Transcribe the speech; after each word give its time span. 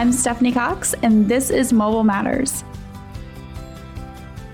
I'm 0.00 0.12
Stephanie 0.12 0.52
Cox, 0.52 0.94
and 1.02 1.28
this 1.28 1.50
is 1.50 1.74
Mobile 1.74 2.04
Matters. 2.04 2.64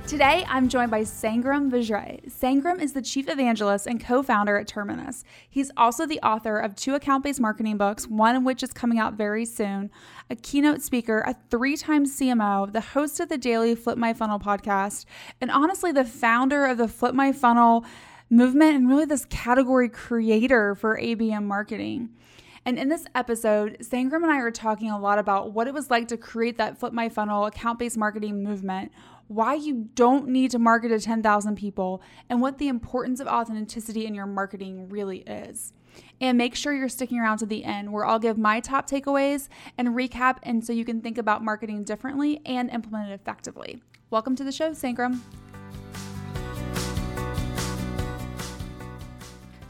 Today, 0.09 0.45
I'm 0.49 0.69
joined 0.69 0.91
by 0.91 1.03
Sangram 1.03 1.71
Vajre. 1.71 2.29
Sangram 2.29 2.83
is 2.83 2.95
the 2.95 3.01
chief 3.01 3.29
evangelist 3.29 3.87
and 3.87 4.05
co 4.05 4.25
founder 4.25 4.57
at 4.57 4.67
Terminus. 4.67 5.23
He's 5.49 5.71
also 5.77 6.05
the 6.05 6.19
author 6.19 6.59
of 6.59 6.75
two 6.75 6.97
account 6.97 7.23
based 7.23 7.39
marketing 7.39 7.77
books, 7.77 8.09
one 8.09 8.35
of 8.35 8.43
which 8.43 8.65
is 8.65 8.73
coming 8.73 8.99
out 8.99 9.15
very 9.15 9.45
soon, 9.45 9.89
a 10.29 10.35
keynote 10.35 10.83
speaker, 10.83 11.23
a 11.25 11.37
three 11.49 11.77
time 11.77 12.07
CMO, 12.07 12.73
the 12.73 12.81
host 12.81 13.21
of 13.21 13.29
the 13.29 13.39
daily 13.39 13.77
Flip 13.77 13.97
My 13.97 14.15
Funnel 14.15 14.41
podcast, 14.41 15.05
and 15.41 15.53
honestly, 15.53 15.93
the 15.93 16.05
founder 16.05 16.67
of 16.67 16.77
the 16.77 16.89
Flip 16.89 17.15
My 17.15 17.31
Funnel 17.31 17.85
movement 18.29 18.75
and 18.75 18.89
really 18.89 19.05
this 19.05 19.25
category 19.27 19.89
creator 19.89 20.75
for 20.75 20.99
ABM 20.99 21.45
marketing. 21.45 22.09
And 22.67 22.81
in 22.81 22.89
this 22.89 23.07
episode, 23.15 23.77
Sangram 23.81 24.25
and 24.25 24.33
I 24.33 24.39
are 24.39 24.51
talking 24.51 24.91
a 24.91 24.99
lot 24.99 25.21
about 25.21 25.53
what 25.53 25.69
it 25.69 25.73
was 25.73 25.89
like 25.89 26.09
to 26.09 26.17
create 26.17 26.59
that 26.59 26.77
Flip 26.77 26.93
My 26.93 27.09
Funnel 27.09 27.47
account 27.47 27.79
based 27.79 27.97
marketing 27.97 28.43
movement 28.43 28.91
why 29.29 29.55
you 29.55 29.89
don't 29.95 30.29
need 30.29 30.51
to 30.53 30.59
market 30.59 30.89
to 30.89 31.01
10,000 31.01 31.57
people, 31.57 32.01
and 32.31 32.41
what 32.41 32.59
the 32.59 32.69
importance 32.69 33.19
of 33.19 33.27
authenticity 33.27 34.07
in 34.07 34.15
your 34.15 34.27
marketing 34.27 34.89
really 34.89 35.19
is. 35.19 35.73
And 36.21 36.39
make 36.39 36.55
sure 36.55 36.73
you're 36.73 36.89
sticking 36.89 37.19
around 37.19 37.39
to 37.39 37.47
the 37.47 37.65
end 37.65 37.93
where 37.93 38.07
I'll 38.07 38.21
give 38.21 38.39
my 38.39 38.61
top 38.61 38.89
takeaways 38.89 39.49
and 39.77 39.89
recap, 39.89 40.39
and 40.45 40.65
so 40.65 40.73
you 40.73 40.85
can 40.85 41.01
think 41.01 41.19
about 41.19 41.43
marketing 41.43 41.83
differently 41.83 42.41
and 42.47 42.71
implement 42.71 43.11
it 43.11 43.15
effectively. 43.15 43.83
Welcome 44.11 44.37
to 44.37 44.45
the 44.45 44.53
show, 44.53 44.71
Sangram. 44.71 45.19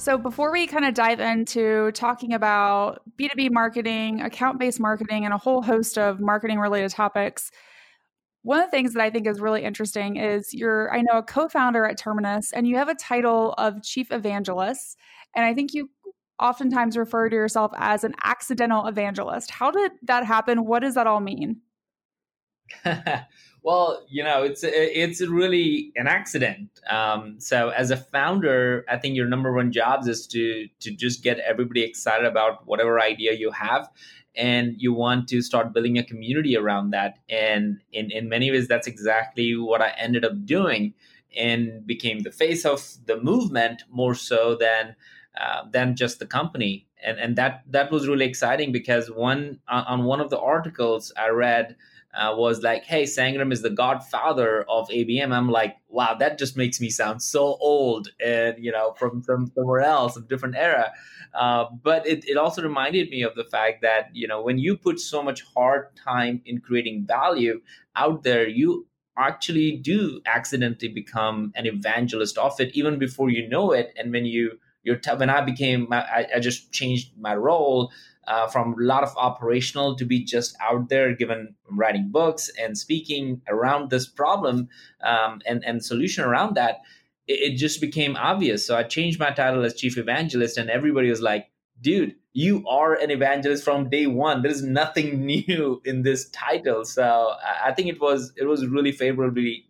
So, 0.07 0.17
before 0.17 0.53
we 0.53 0.69
kind 0.69 0.85
of 0.85 0.95
dive 0.95 1.19
into 1.19 1.91
talking 1.91 2.33
about 2.33 3.03
B2B 3.19 3.51
marketing, 3.51 4.21
account 4.21 4.57
based 4.57 4.79
marketing, 4.79 5.25
and 5.25 5.35
a 5.35 5.37
whole 5.37 5.63
host 5.63 5.99
of 5.99 6.21
marketing 6.21 6.61
related 6.61 6.93
topics, 6.93 7.51
one 8.43 8.61
of 8.61 8.67
the 8.67 8.71
things 8.71 8.95
that 8.95 9.03
I 9.03 9.11
think 9.11 9.27
is 9.27 9.41
really 9.41 9.65
interesting 9.65 10.15
is 10.15 10.55
you're, 10.55 10.95
I 10.95 11.03
know, 11.03 11.19
a 11.19 11.25
co 11.25 11.49
founder 11.49 11.85
at 11.85 11.99
Terminus, 11.99 12.53
and 12.53 12.69
you 12.69 12.77
have 12.77 12.89
a 12.89 12.95
title 12.95 13.55
of 13.59 13.83
chief 13.83 14.13
evangelist. 14.13 14.97
And 15.35 15.45
I 15.45 15.55
think 15.55 15.75
you 15.75 15.91
oftentimes 16.39 16.97
refer 16.97 17.29
to 17.29 17.35
yourself 17.35 17.73
as 17.77 18.05
an 18.05 18.15
accidental 18.23 18.87
evangelist. 18.87 19.51
How 19.51 19.73
did 19.73 19.91
that 20.03 20.25
happen? 20.25 20.67
What 20.67 20.83
does 20.83 20.95
that 20.95 21.09
all 21.09 21.19
mean? 21.19 21.63
well, 23.67 24.07
you 24.09 24.23
know, 24.23 24.45
it's 24.45 24.63
it's 24.63 25.21
really 25.27 25.93
an 25.97 26.07
accident. 26.07 26.71
Um, 26.89 27.41
so, 27.41 27.71
as 27.71 27.91
a 27.91 27.97
founder, 27.97 28.85
I 28.89 28.97
think 28.97 29.17
your 29.17 29.27
number 29.27 29.53
one 29.53 29.73
job 29.73 30.07
is 30.07 30.25
to 30.29 30.69
to 30.79 30.93
just 30.93 31.25
get 31.25 31.41
everybody 31.41 31.83
excited 31.83 32.27
about 32.27 32.65
whatever 32.69 33.01
idea 33.01 33.33
you 33.33 33.51
have, 33.51 33.91
and 34.37 34.77
you 34.79 34.93
want 34.93 35.27
to 35.31 35.43
start 35.43 35.73
building 35.73 35.99
a 35.99 36.05
community 36.05 36.57
around 36.57 36.91
that 36.91 37.19
and 37.29 37.81
in, 37.93 38.13
in 38.13 38.29
many 38.29 38.53
ways 38.53 38.69
that's 38.69 38.87
exactly 38.87 39.57
what 39.57 39.81
i 39.81 39.93
ended 39.99 40.25
up 40.25 40.45
doing 40.45 40.93
and 41.37 41.87
became 41.87 42.21
the 42.21 42.31
face 42.31 42.65
of 42.65 42.99
the 43.07 43.17
movement 43.21 43.83
more 43.91 44.15
so 44.15 44.55
than 44.55 44.95
uh, 45.41 45.63
than 45.73 45.97
just 45.97 46.19
the 46.19 46.27
company 46.27 46.87
and 47.03 47.19
and 47.19 47.37
that 47.37 47.63
that 47.69 47.91
was 47.91 48.07
really 48.07 48.27
exciting 48.27 48.73
because 48.73 49.11
one 49.11 49.59
on 49.69 50.05
one 50.05 50.21
of 50.21 50.31
the 50.31 50.39
articles 50.39 51.13
i 51.17 51.29
read 51.29 51.77
uh, 52.17 52.35
was 52.35 52.63
like, 52.63 52.85
"Hey, 52.85 53.05
Sangram 53.05 53.53
is 53.53 53.63
the 53.63 53.71
godfather 53.71 54.65
of 54.69 54.89
ABM." 54.89 55.33
I'm 55.33 55.51
like, 55.51 55.77
"Wow, 55.89 56.15
that 56.15 56.39
just 56.39 56.57
makes 56.57 56.81
me 56.81 56.91
sound 56.91 57.23
so 57.23 57.57
old," 57.61 58.09
and 58.25 58.57
you 58.59 58.73
know, 58.73 58.95
from 58.99 59.23
from 59.23 59.47
somewhere 59.55 59.81
else, 59.81 60.17
a 60.17 60.23
different 60.23 60.57
era. 60.57 60.93
Uh, 61.35 61.67
but 61.83 62.07
it, 62.07 62.25
it 62.27 62.37
also 62.37 62.63
reminded 62.63 63.11
me 63.11 63.23
of 63.23 63.35
the 63.35 63.45
fact 63.45 63.83
that 63.83 64.09
you 64.13 64.27
know 64.27 64.43
when 64.43 64.59
you 64.59 64.77
put 64.77 64.99
so 64.99 65.23
much 65.23 65.43
hard 65.55 65.95
time 65.97 66.41
in 66.47 66.61
creating 66.61 67.07
value 67.07 67.61
out 67.95 68.23
there, 68.23 68.49
you 68.49 68.87
actually 69.19 69.73
do 69.77 70.21
accidentally 70.27 70.89
become 70.89 71.53
an 71.57 71.67
evangelist 71.67 72.37
of 72.39 72.59
it 72.61 72.75
even 72.75 72.99
before 72.99 73.31
you 73.31 73.49
know 73.49 73.73
it. 73.73 73.93
And 73.97 74.13
when 74.13 74.25
you 74.25 74.59
you're 74.83 74.97
t- 74.97 75.11
when 75.17 75.31
I 75.31 75.41
became 75.41 75.93
I, 75.93 76.27
I 76.37 76.41
just 76.41 76.73
changed 76.73 77.13
my 77.19 77.35
role 77.35 77.91
uh, 78.27 78.47
from 78.49 78.75
a 78.75 78.83
lot 78.83 79.03
of 79.03 79.17
operational 79.17 79.97
to 79.97 80.05
be 80.05 80.25
just 80.25 80.57
out 80.61 80.89
there, 80.89 81.15
given 81.15 81.55
writing 81.71 82.09
books 82.11 82.51
and 82.61 82.77
speaking 82.77 83.41
around 83.49 83.91
this 83.91 84.07
problem 84.07 84.69
um, 85.03 85.41
and 85.47 85.65
and 85.65 85.85
solution 85.85 86.25
around 86.25 86.55
that. 86.57 86.81
It, 87.27 87.53
it 87.53 87.57
just 87.57 87.81
became 87.81 88.17
obvious. 88.17 88.67
So 88.67 88.77
I 88.77 88.83
changed 88.83 89.19
my 89.19 89.31
title 89.31 89.65
as 89.65 89.75
chief 89.75 89.99
evangelist, 89.99 90.59
and 90.59 90.71
everybody 90.71 91.09
was 91.09 91.21
like, 91.21 91.51
"Dude, 91.81 92.15
you 92.33 92.67
are 92.69 92.95
an 92.95 93.11
evangelist 93.11 93.65
from 93.65 93.91
day 93.91 94.07
one. 94.07 94.43
There's 94.43 94.63
nothing 94.63 95.25
new 95.27 95.81
in 95.85 96.03
this 96.03 96.29
title." 96.31 96.85
So 96.85 97.35
I 97.65 97.73
think 97.73 97.89
it 97.89 98.01
was 98.01 98.33
it 98.37 98.45
was 98.45 98.67
really 98.67 98.93
favorably 98.93 99.67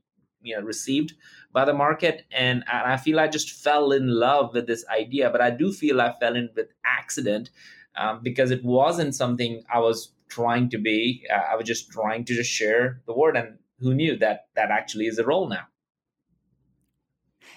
you 0.47 0.57
know 0.57 0.63
received 0.63 1.15
by 1.53 1.65
the 1.65 1.73
market 1.75 2.25
and 2.31 2.63
i 2.69 2.97
feel 2.97 3.19
i 3.19 3.27
just 3.27 3.51
fell 3.51 3.91
in 3.93 4.07
love 4.09 4.55
with 4.55 4.67
this 4.67 4.85
idea 4.89 5.29
but 5.31 5.41
i 5.41 5.51
do 5.51 5.73
feel 5.73 6.01
i 6.01 6.13
fell 6.21 6.37
in 6.37 6.49
with 6.55 6.69
accident 6.85 7.51
um, 7.97 8.21
because 8.23 8.51
it 8.51 8.65
wasn't 8.65 9.15
something 9.15 9.63
I 9.73 9.79
was 9.81 10.13
trying 10.29 10.71
to 10.71 10.79
be. 10.79 11.27
Uh, 11.33 11.53
I 11.53 11.57
was 11.57 11.67
just 11.67 11.91
trying 11.91 12.25
to 12.27 12.35
just 12.35 12.51
share 12.51 13.01
the 13.07 13.15
word, 13.15 13.37
and 13.37 13.59
who 13.81 13.95
knew 13.95 14.17
that 14.19 14.47
that 14.55 14.71
actually 14.71 15.07
is 15.07 15.19
a 15.19 15.25
role 15.25 15.49
now. 15.49 15.67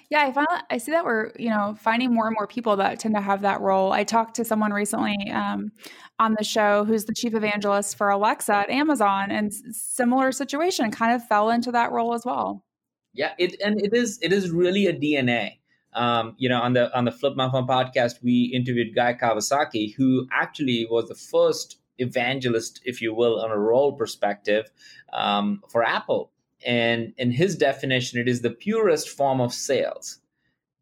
Yeah, 0.10 0.24
I 0.24 0.32
find 0.32 0.48
I 0.70 0.78
see 0.78 0.92
that 0.92 1.06
we're 1.06 1.32
you 1.38 1.50
know 1.50 1.76
finding 1.80 2.14
more 2.14 2.28
and 2.28 2.36
more 2.38 2.48
people 2.48 2.76
that 2.78 3.00
tend 3.00 3.16
to 3.16 3.22
have 3.22 3.42
that 3.42 3.62
role. 3.62 3.92
I 3.92 4.04
talked 4.04 4.36
to 4.36 4.46
someone 4.46 4.74
recently 4.74 5.16
um, 5.32 5.72
on 6.18 6.36
the 6.38 6.44
show 6.44 6.84
who's 6.84 7.06
the 7.06 7.14
chief 7.14 7.36
evangelist 7.36 7.98
for 7.98 8.10
Alexa 8.10 8.54
at 8.54 8.70
Amazon, 8.70 9.32
and 9.32 9.54
similar 9.54 10.32
situation, 10.32 10.90
kind 10.92 11.14
of 11.14 11.28
fell 11.28 11.50
into 11.50 11.72
that 11.72 11.92
role 11.92 12.14
as 12.14 12.26
well. 12.26 12.66
Yeah, 13.14 13.34
it 13.38 13.56
and 13.64 13.82
it 13.82 13.94
is 13.94 14.20
it 14.22 14.34
is 14.34 14.50
really 14.50 14.88
a 14.88 14.94
DNA 14.94 15.60
um, 15.94 16.36
you 16.38 16.50
know, 16.50 16.62
on 16.62 16.74
the 16.74 16.96
on 16.96 17.06
the 17.06 17.12
Flip 17.12 17.36
My 17.36 17.50
Funnel 17.50 17.68
podcast, 17.68 18.22
we 18.22 18.52
interviewed 18.54 18.96
Guy 18.96 19.14
Kawasaki, 19.14 19.96
who 19.96 20.28
actually 20.32 20.88
was 20.90 21.08
the 21.08 21.16
first 21.16 21.80
evangelist, 21.98 22.82
if 22.86 23.02
you 23.02 23.14
will, 23.14 23.40
on 23.42 23.52
a 23.52 23.58
role 23.58 23.94
perspective 23.94 24.70
um, 25.14 25.62
for 25.70 25.84
Apple. 25.84 26.32
And 26.66 27.14
in 27.18 27.32
his 27.32 27.56
definition, 27.56 28.20
it 28.20 28.28
is 28.28 28.42
the 28.42 28.50
purest 28.50 29.10
form 29.10 29.40
of 29.42 29.54
sales. 29.54 30.20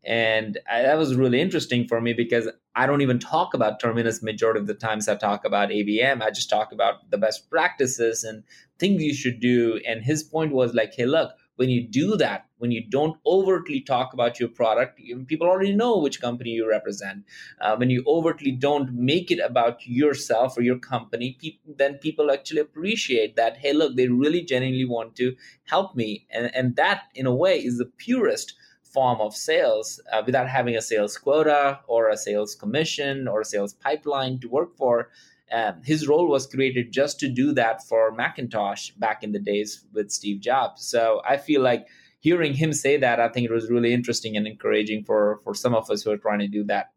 And 0.03 0.57
I, 0.71 0.83
that 0.83 0.97
was 0.97 1.15
really 1.15 1.41
interesting 1.41 1.87
for 1.87 1.99
me 1.99 2.13
because 2.13 2.47
I 2.75 2.85
don't 2.85 3.01
even 3.01 3.19
talk 3.19 3.53
about 3.53 3.79
Terminus 3.79 4.23
majority 4.23 4.59
of 4.59 4.67
the 4.67 4.73
times 4.73 5.07
I 5.09 5.15
talk 5.15 5.43
about 5.43 5.69
ABM. 5.69 6.21
I 6.21 6.31
just 6.31 6.49
talk 6.49 6.71
about 6.71 7.09
the 7.11 7.17
best 7.17 7.49
practices 7.49 8.23
and 8.23 8.43
things 8.79 9.03
you 9.03 9.13
should 9.13 9.39
do. 9.39 9.81
And 9.85 10.03
his 10.03 10.23
point 10.23 10.53
was 10.53 10.73
like, 10.73 10.93
hey, 10.95 11.05
look, 11.05 11.31
when 11.57 11.69
you 11.69 11.85
do 11.85 12.15
that, 12.17 12.46
when 12.57 12.71
you 12.71 12.83
don't 12.87 13.17
overtly 13.25 13.81
talk 13.81 14.13
about 14.13 14.39
your 14.39 14.49
product, 14.49 14.99
people 15.27 15.47
already 15.47 15.75
know 15.75 15.97
which 15.97 16.21
company 16.21 16.51
you 16.51 16.67
represent. 16.67 17.23
Uh, 17.61 17.75
when 17.75 17.89
you 17.89 18.03
overtly 18.07 18.51
don't 18.51 18.93
make 18.93 19.31
it 19.31 19.39
about 19.39 19.85
yourself 19.85 20.57
or 20.57 20.61
your 20.61 20.79
company, 20.79 21.37
pe- 21.41 21.73
then 21.75 21.95
people 21.95 22.31
actually 22.31 22.61
appreciate 22.61 23.35
that. 23.35 23.57
Hey, 23.57 23.73
look, 23.73 23.95
they 23.95 24.07
really 24.07 24.41
genuinely 24.41 24.85
want 24.85 25.15
to 25.17 25.35
help 25.65 25.95
me, 25.95 26.25
and 26.29 26.53
and 26.55 26.75
that 26.75 27.03
in 27.15 27.25
a 27.25 27.35
way 27.35 27.57
is 27.57 27.77
the 27.77 27.91
purest 27.97 28.53
form 28.83 29.19
of 29.19 29.35
sales 29.35 29.99
uh, 30.11 30.23
without 30.25 30.47
having 30.47 30.75
a 30.75 30.81
sales 30.81 31.17
quota 31.17 31.79
or 31.87 32.09
a 32.09 32.17
sales 32.17 32.55
commission 32.55 33.27
or 33.27 33.41
a 33.41 33.45
sales 33.45 33.73
pipeline 33.73 34.39
to 34.39 34.47
work 34.47 34.75
for 34.77 35.09
um, 35.51 35.81
his 35.83 36.07
role 36.07 36.27
was 36.27 36.45
created 36.45 36.91
just 36.91 37.19
to 37.19 37.29
do 37.29 37.53
that 37.53 37.87
for 37.87 38.11
Macintosh 38.11 38.91
back 38.91 39.23
in 39.23 39.31
the 39.31 39.39
days 39.39 39.85
with 39.93 40.11
Steve 40.11 40.41
Jobs. 40.41 40.85
So 40.85 41.21
I 41.27 41.37
feel 41.37 41.61
like 41.61 41.87
hearing 42.19 42.53
him 42.53 42.73
say 42.73 42.97
that, 42.97 43.19
I 43.19 43.29
think 43.29 43.49
it 43.49 43.53
was 43.53 43.69
really 43.69 43.93
interesting 43.93 44.37
and 44.37 44.47
encouraging 44.47 45.03
for 45.03 45.39
for 45.43 45.53
some 45.53 45.75
of 45.75 45.89
us 45.89 46.03
who 46.03 46.11
are 46.11 46.17
trying 46.17 46.39
to 46.39 46.47
do 46.47 46.63
that. 46.65 46.91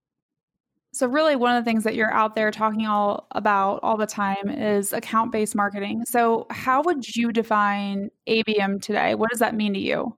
So 0.92 1.06
really 1.06 1.36
one 1.36 1.54
of 1.54 1.64
the 1.64 1.70
things 1.70 1.84
that 1.84 1.94
you're 1.94 2.12
out 2.12 2.34
there 2.34 2.50
talking 2.50 2.86
all 2.86 3.28
about 3.31 3.78
all 3.84 3.96
the 3.96 4.08
time 4.08 4.50
is 4.50 4.93
account-based 4.93 5.55
marketing. 5.55 6.02
So 6.05 6.46
how 6.50 6.82
would 6.82 7.14
you 7.14 7.31
define 7.31 8.11
ABM 8.28 8.82
today? 8.82 9.14
What 9.14 9.31
does 9.31 9.38
that 9.38 9.55
mean 9.55 9.72
to 9.75 9.78
you? 9.78 10.17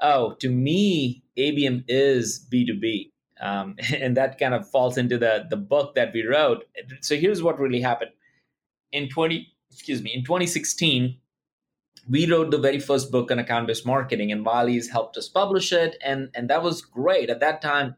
Oh, 0.00 0.34
to 0.34 0.50
me, 0.50 1.24
ABM 1.36 1.82
is 1.88 2.46
B2B 2.52 3.10
um, 3.40 3.76
and 3.94 4.16
that 4.16 4.38
kind 4.38 4.54
of 4.54 4.68
falls 4.68 4.98
into 4.98 5.18
the 5.18 5.46
the 5.48 5.56
book 5.56 5.94
that 5.94 6.12
we 6.12 6.24
wrote. 6.24 6.64
So 7.00 7.16
here's 7.16 7.42
what 7.42 7.58
really 7.58 7.80
happened 7.80 8.10
in 8.92 9.08
20 9.08 9.46
excuse 9.70 10.02
me 10.02 10.10
in 10.14 10.24
2016 10.24 11.16
we 12.08 12.30
wrote 12.30 12.50
the 12.50 12.58
very 12.58 12.80
first 12.80 13.10
book 13.10 13.30
on 13.30 13.38
account 13.38 13.66
based 13.66 13.86
marketing 13.86 14.32
and 14.32 14.44
Wiley's 14.44 14.90
helped 14.90 15.16
us 15.16 15.28
publish 15.28 15.72
it 15.72 15.96
and 16.04 16.30
and 16.34 16.48
that 16.50 16.62
was 16.62 16.82
great 16.82 17.30
at 17.30 17.40
that 17.40 17.60
time 17.62 17.96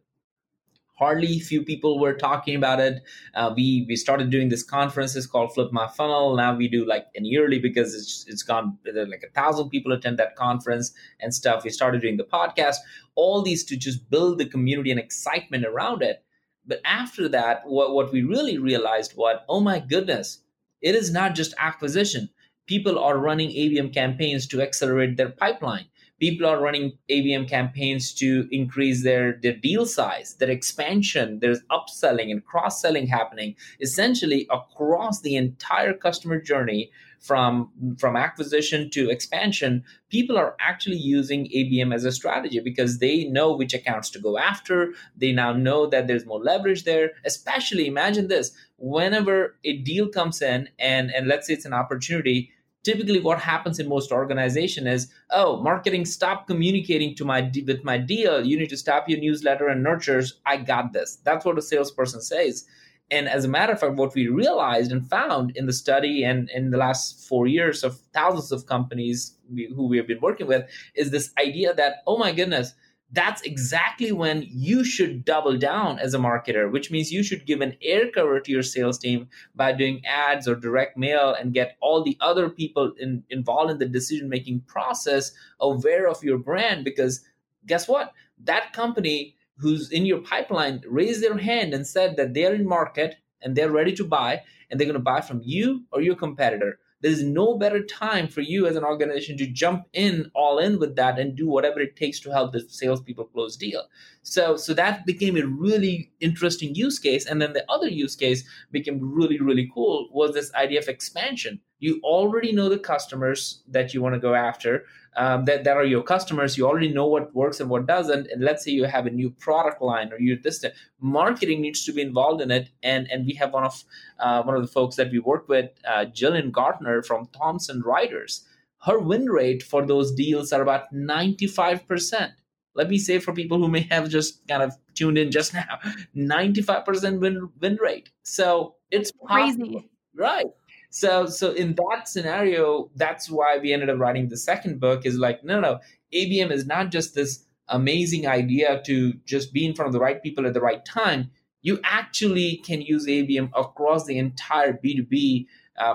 hardly 1.00 1.40
few 1.40 1.64
people 1.64 1.98
were 1.98 2.12
talking 2.12 2.54
about 2.54 2.78
it. 2.78 3.02
Uh, 3.34 3.52
we 3.56 3.86
we 3.88 3.96
started 3.96 4.30
doing 4.30 4.50
this 4.50 4.62
conferences 4.62 5.26
called 5.26 5.52
Flip 5.52 5.72
My 5.72 5.88
Funnel. 5.88 6.36
Now 6.36 6.54
we 6.54 6.68
do 6.68 6.84
like 6.86 7.06
an 7.16 7.24
yearly 7.24 7.58
because 7.58 7.94
it's 7.94 8.26
it's 8.28 8.42
gone 8.42 8.78
like 8.84 9.24
a 9.26 9.32
thousand 9.40 9.70
people 9.70 9.92
attend 9.92 10.18
that 10.18 10.36
conference 10.36 10.92
and 11.18 11.34
stuff. 11.34 11.64
We 11.64 11.70
started 11.70 12.02
doing 12.02 12.18
the 12.18 12.24
podcast, 12.24 12.76
all 13.14 13.42
these 13.42 13.64
to 13.64 13.76
just 13.76 14.08
build 14.10 14.38
the 14.38 14.46
community 14.46 14.90
and 14.90 15.00
excitement 15.00 15.64
around 15.64 16.02
it. 16.02 16.22
But 16.66 16.82
after 16.84 17.28
that, 17.30 17.62
what 17.66 17.94
what 17.94 18.12
we 18.12 18.22
really 18.22 18.58
realized 18.58 19.16
was, 19.16 19.38
oh 19.48 19.60
my 19.60 19.78
goodness, 19.80 20.42
it 20.82 20.94
is 20.94 21.10
not 21.10 21.34
just 21.34 21.54
acquisition. 21.58 22.28
People 22.70 23.00
are 23.00 23.18
running 23.18 23.50
ABM 23.50 23.92
campaigns 23.92 24.46
to 24.46 24.62
accelerate 24.62 25.16
their 25.16 25.30
pipeline. 25.30 25.86
People 26.20 26.46
are 26.46 26.60
running 26.60 26.92
ABM 27.10 27.48
campaigns 27.48 28.14
to 28.14 28.46
increase 28.52 29.02
their, 29.02 29.40
their 29.42 29.56
deal 29.56 29.84
size, 29.86 30.36
their 30.38 30.50
expansion. 30.50 31.40
There's 31.40 31.62
upselling 31.68 32.30
and 32.30 32.44
cross 32.44 32.80
selling 32.80 33.08
happening 33.08 33.56
essentially 33.80 34.46
across 34.50 35.20
the 35.22 35.34
entire 35.34 35.94
customer 35.94 36.40
journey 36.40 36.92
from 37.18 37.70
from 37.98 38.16
acquisition 38.16 38.88
to 38.88 39.10
expansion 39.10 39.84
people 40.08 40.38
are 40.38 40.56
actually 40.58 40.96
using 40.96 41.46
abm 41.54 41.94
as 41.94 42.06
a 42.06 42.10
strategy 42.10 42.58
because 42.60 42.98
they 42.98 43.24
know 43.24 43.54
which 43.54 43.74
accounts 43.74 44.08
to 44.08 44.18
go 44.18 44.38
after 44.38 44.94
they 45.14 45.30
now 45.30 45.52
know 45.52 45.86
that 45.86 46.06
there's 46.06 46.24
more 46.24 46.42
leverage 46.42 46.84
there 46.84 47.10
especially 47.26 47.86
imagine 47.86 48.28
this 48.28 48.52
whenever 48.78 49.54
a 49.64 49.76
deal 49.82 50.08
comes 50.08 50.40
in 50.40 50.66
and 50.78 51.10
and 51.10 51.28
let's 51.28 51.46
say 51.46 51.52
it's 51.52 51.66
an 51.66 51.74
opportunity 51.74 52.50
typically 52.82 53.20
what 53.20 53.38
happens 53.38 53.78
in 53.78 53.88
most 53.88 54.10
organization 54.10 54.86
is 54.86 55.12
oh 55.30 55.62
marketing 55.62 56.04
stop 56.04 56.46
communicating 56.46 57.14
to 57.14 57.24
my 57.24 57.50
with 57.66 57.84
my 57.84 57.98
deal. 57.98 58.44
You 58.44 58.58
need 58.58 58.70
to 58.70 58.76
stop 58.76 59.08
your 59.08 59.20
newsletter 59.20 59.68
and 59.68 59.82
nurtures. 59.82 60.40
I 60.46 60.56
got 60.58 60.92
this. 60.92 61.18
That's 61.24 61.44
what 61.44 61.58
a 61.58 61.62
salesperson 61.62 62.20
says. 62.20 62.66
And 63.12 63.28
as 63.28 63.44
a 63.44 63.48
matter 63.48 63.72
of 63.72 63.80
fact, 63.80 63.94
what 63.94 64.14
we 64.14 64.28
realized 64.28 64.92
and 64.92 65.08
found 65.08 65.56
in 65.56 65.66
the 65.66 65.72
study 65.72 66.22
and 66.22 66.48
in 66.50 66.70
the 66.70 66.78
last 66.78 67.26
four 67.28 67.48
years 67.48 67.82
of 67.82 67.98
thousands 68.14 68.52
of 68.52 68.66
companies 68.66 69.36
who 69.74 69.88
we 69.88 69.96
have 69.96 70.06
been 70.06 70.20
working 70.20 70.46
with 70.46 70.70
is 70.94 71.10
this 71.10 71.32
idea 71.36 71.74
that, 71.74 72.02
oh 72.06 72.18
my 72.18 72.30
goodness, 72.30 72.72
that's 73.12 73.42
exactly 73.42 74.12
when 74.12 74.46
you 74.48 74.84
should 74.84 75.24
double 75.24 75.58
down 75.58 75.98
as 75.98 76.14
a 76.14 76.18
marketer, 76.18 76.70
which 76.70 76.90
means 76.90 77.10
you 77.10 77.22
should 77.24 77.44
give 77.44 77.60
an 77.60 77.76
air 77.82 78.10
cover 78.10 78.38
to 78.38 78.52
your 78.52 78.62
sales 78.62 78.98
team 78.98 79.28
by 79.54 79.72
doing 79.72 80.04
ads 80.06 80.46
or 80.46 80.54
direct 80.54 80.96
mail 80.96 81.34
and 81.38 81.52
get 81.52 81.76
all 81.80 82.04
the 82.04 82.16
other 82.20 82.48
people 82.48 82.92
in, 82.98 83.24
involved 83.28 83.70
in 83.70 83.78
the 83.78 83.86
decision 83.86 84.28
making 84.28 84.60
process 84.60 85.32
aware 85.58 86.08
of 86.08 86.22
your 86.22 86.38
brand. 86.38 86.84
Because 86.84 87.24
guess 87.66 87.88
what? 87.88 88.12
That 88.44 88.72
company 88.72 89.34
who's 89.56 89.90
in 89.90 90.06
your 90.06 90.20
pipeline 90.20 90.82
raised 90.86 91.22
their 91.22 91.36
hand 91.36 91.74
and 91.74 91.86
said 91.86 92.16
that 92.16 92.32
they're 92.32 92.54
in 92.54 92.66
market 92.66 93.16
and 93.42 93.56
they're 93.56 93.70
ready 93.70 93.92
to 93.92 94.04
buy 94.04 94.42
and 94.70 94.78
they're 94.78 94.86
going 94.86 94.94
to 94.94 95.00
buy 95.00 95.20
from 95.20 95.40
you 95.44 95.84
or 95.92 96.00
your 96.00 96.14
competitor 96.14 96.78
there's 97.02 97.22
no 97.22 97.56
better 97.56 97.82
time 97.82 98.28
for 98.28 98.40
you 98.40 98.66
as 98.66 98.76
an 98.76 98.84
organization 98.84 99.36
to 99.38 99.46
jump 99.46 99.86
in 99.92 100.30
all 100.34 100.58
in 100.58 100.78
with 100.78 100.96
that 100.96 101.18
and 101.18 101.36
do 101.36 101.48
whatever 101.48 101.80
it 101.80 101.96
takes 101.96 102.20
to 102.20 102.30
help 102.30 102.52
the 102.52 102.60
salespeople 102.68 103.24
close 103.26 103.56
deal. 103.56 103.84
So, 104.22 104.56
so 104.56 104.74
that 104.74 105.06
became 105.06 105.36
a 105.36 105.46
really 105.46 106.10
interesting 106.20 106.74
use 106.74 106.98
case. 106.98 107.26
And 107.26 107.40
then 107.40 107.52
the 107.52 107.64
other 107.70 107.88
use 107.88 108.16
case 108.16 108.44
became 108.70 109.14
really, 109.14 109.40
really 109.40 109.70
cool 109.72 110.08
was 110.12 110.34
this 110.34 110.52
idea 110.54 110.80
of 110.80 110.88
expansion. 110.88 111.60
You 111.78 112.00
already 112.02 112.52
know 112.52 112.68
the 112.68 112.78
customers 112.78 113.62
that 113.68 113.94
you 113.94 114.02
want 114.02 114.14
to 114.14 114.20
go 114.20 114.34
after 114.34 114.84
um, 115.16 115.44
that, 115.44 115.64
that 115.64 115.76
are 115.76 115.84
your 115.84 116.02
customers. 116.02 116.56
You 116.56 116.66
already 116.66 116.92
know 116.92 117.06
what 117.06 117.34
works 117.34 117.60
and 117.60 117.68
what 117.68 117.86
doesn't. 117.86 118.28
And 118.28 118.42
let's 118.42 118.64
say 118.64 118.70
you 118.70 118.84
have 118.84 119.06
a 119.06 119.10
new 119.10 119.30
product 119.30 119.82
line 119.82 120.12
or 120.12 120.20
you 120.20 120.36
this 120.36 120.64
marketing 121.00 121.60
needs 121.60 121.84
to 121.84 121.92
be 121.92 122.02
involved 122.02 122.40
in 122.40 122.50
it. 122.50 122.70
And 122.82 123.10
and 123.10 123.26
we 123.26 123.34
have 123.34 123.52
one 123.52 123.64
of 123.64 123.84
uh, 124.18 124.42
one 124.42 124.56
of 124.56 124.62
the 124.62 124.68
folks 124.68 124.96
that 124.96 125.10
we 125.10 125.18
work 125.18 125.48
with, 125.48 125.70
uh, 125.86 126.06
Jillian 126.06 126.52
Gartner 126.52 127.02
from 127.02 127.26
Thomson 127.26 127.82
Reuters. 127.82 128.44
Her 128.82 128.98
win 128.98 129.26
rate 129.26 129.62
for 129.62 129.84
those 129.84 130.14
deals 130.14 130.52
are 130.52 130.62
about 130.62 130.92
ninety 130.92 131.46
five 131.46 131.86
percent. 131.86 132.32
Let 132.74 132.88
me 132.88 132.98
say 132.98 133.18
for 133.18 133.32
people 133.32 133.58
who 133.58 133.68
may 133.68 133.86
have 133.90 134.08
just 134.08 134.46
kind 134.46 134.62
of 134.62 134.72
tuned 134.94 135.18
in 135.18 135.30
just 135.30 135.52
now, 135.52 135.80
ninety 136.14 136.62
five 136.62 136.84
percent 136.84 137.20
win 137.20 137.50
win 137.60 137.76
rate. 137.76 138.10
So 138.22 138.76
it's 138.90 139.12
crazy, 139.26 139.58
possible, 139.58 139.84
right? 140.14 140.46
So 140.90 141.26
so 141.26 141.52
in 141.52 141.74
that 141.74 142.08
scenario, 142.08 142.90
that's 142.96 143.30
why 143.30 143.58
we 143.58 143.72
ended 143.72 143.90
up 143.90 143.98
writing 143.98 144.28
the 144.28 144.36
second 144.36 144.80
book. 144.80 145.06
Is 145.06 145.16
like 145.16 145.44
no 145.44 145.60
no, 145.60 145.80
ABM 146.14 146.50
is 146.50 146.66
not 146.66 146.90
just 146.90 147.14
this 147.14 147.44
amazing 147.68 148.26
idea 148.26 148.82
to 148.84 149.12
just 149.24 149.52
be 149.52 149.64
in 149.64 149.74
front 149.74 149.88
of 149.88 149.92
the 149.92 150.00
right 150.00 150.22
people 150.22 150.46
at 150.46 150.54
the 150.54 150.60
right 150.60 150.84
time. 150.84 151.30
You 151.62 151.78
actually 151.84 152.56
can 152.64 152.80
use 152.82 153.06
ABM 153.06 153.50
across 153.54 154.06
the 154.06 154.18
entire 154.18 154.72
B2B 154.72 155.46
uh, 155.80 155.94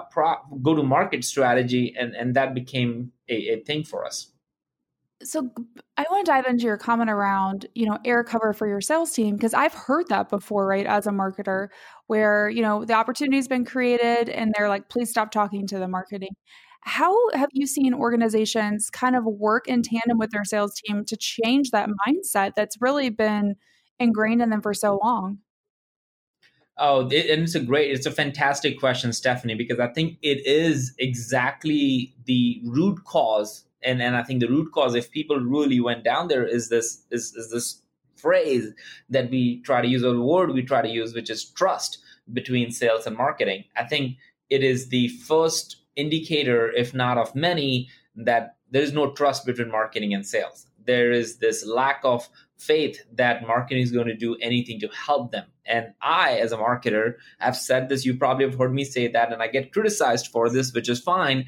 go 0.62 0.76
to 0.76 0.84
market 0.84 1.24
strategy, 1.24 1.96
and, 1.98 2.16
and 2.16 2.36
that 2.36 2.54
became 2.54 3.12
a, 3.30 3.54
a 3.54 3.60
thing 3.64 3.84
for 3.84 4.06
us. 4.06 4.32
So 5.24 5.50
I 5.96 6.06
want 6.12 6.26
to 6.26 6.32
dive 6.32 6.46
into 6.46 6.66
your 6.66 6.78
comment 6.78 7.10
around, 7.10 7.68
you 7.74 7.86
know, 7.86 7.98
air 8.04 8.24
cover 8.24 8.52
for 8.52 8.68
your 8.68 8.82
sales 8.82 9.14
team 9.14 9.36
because 9.36 9.54
I've 9.54 9.74
heard 9.74 10.08
that 10.10 10.30
before, 10.30 10.68
right? 10.68 10.86
As 10.86 11.08
a 11.08 11.12
marketer, 11.12 11.70
where, 12.08 12.50
you 12.50 12.62
know, 12.62 12.86
the 12.86 12.94
opportunity's 12.94 13.48
been 13.48 13.66
created 13.66 14.30
and 14.30 14.54
they're 14.56 14.70
like, 14.70 14.90
please 14.90 15.10
stop 15.10 15.32
talking 15.32 15.68
to 15.68 15.80
the 15.80 15.88
marketing. 15.88 16.36
How 16.82 17.14
have 17.32 17.50
you 17.52 17.66
seen 17.66 17.94
organizations 17.94 18.90
kind 18.92 19.16
of 19.16 19.26
work 19.26 19.68
in 19.68 19.82
tandem 19.82 20.20
with 20.20 20.30
their 20.32 20.46
sales 20.46 20.74
team 20.86 21.04
to 21.06 21.18
change 21.18 21.72
that 21.72 21.90
mindset 22.08 22.52
that's 22.56 22.78
really 22.80 23.10
been 23.10 23.56
ingrained 24.00 24.42
in 24.42 24.50
them 24.52 24.62
for 24.62 24.74
so 24.74 25.00
long? 25.04 25.40
Oh, 26.78 27.02
and 27.04 27.14
it's 27.14 27.56
a 27.56 27.62
great, 27.62 27.92
it's 27.92 28.06
a 28.06 28.12
fantastic 28.12 28.80
question, 28.80 29.14
Stephanie, 29.14 29.56
because 29.56 29.80
I 29.80 29.88
think 29.88 30.18
it 30.22 30.46
is 30.46 30.94
exactly 31.00 32.14
the 32.26 32.62
root 32.66 33.04
cause 33.06 33.66
and 33.86 34.02
and 34.02 34.18
I 34.18 34.24
think 34.24 34.42
the 34.42 34.48
root 34.48 34.72
cause, 34.74 34.96
if 34.96 35.12
people 35.12 35.40
really 35.40 35.80
went 35.80 36.04
down 36.04 36.28
there, 36.28 36.46
is 36.46 36.70
this 36.70 37.04
is, 37.12 37.34
is 37.36 37.52
this 37.52 37.82
phrase 38.16 38.74
that 39.10 39.30
we 39.30 39.62
try 39.62 39.82
to 39.82 39.88
use 39.88 40.04
or 40.04 40.14
the 40.14 40.22
word 40.22 40.52
we 40.52 40.64
try 40.64 40.82
to 40.82 40.90
use, 40.90 41.14
which 41.14 41.30
is 41.30 41.46
trust 41.46 42.00
between 42.32 42.72
sales 42.72 43.06
and 43.06 43.18
marketing. 43.18 43.64
I 43.76 43.84
think 43.84 44.18
it 44.50 44.64
is 44.64 44.90
the 44.90 45.08
first 45.08 45.78
indicator, 45.96 46.72
if 46.72 46.94
not 46.94 47.18
of 47.18 47.36
many, 47.36 47.90
that 48.16 48.56
there 48.72 48.82
is 48.82 48.94
no 48.94 49.12
trust 49.12 49.46
between 49.46 49.72
marketing 49.72 50.14
and 50.14 50.26
sales. 50.26 50.68
There 50.86 51.12
is 51.12 51.38
this 51.38 51.66
lack 51.66 52.02
of 52.04 52.30
faith 52.58 53.04
that 53.14 53.48
marketing 53.48 53.84
is 53.84 53.92
going 53.92 54.08
to 54.08 54.16
do 54.16 54.36
anything 54.42 54.80
to 54.80 54.88
help 54.88 55.32
them. 55.32 55.46
And 55.66 55.94
I, 56.02 56.34
as 56.34 56.52
a 56.52 56.58
marketer, 56.58 57.16
have 57.40 57.58
said 57.58 57.90
this. 57.90 58.06
You 58.06 58.18
probably 58.18 58.46
have 58.46 58.58
heard 58.58 58.74
me 58.74 58.84
say 58.84 59.08
that, 59.08 59.34
and 59.34 59.42
I 59.42 59.48
get 59.48 59.74
criticized 59.74 60.28
for 60.28 60.50
this, 60.50 60.74
which 60.74 60.90
is 60.90 61.00
fine. 61.00 61.48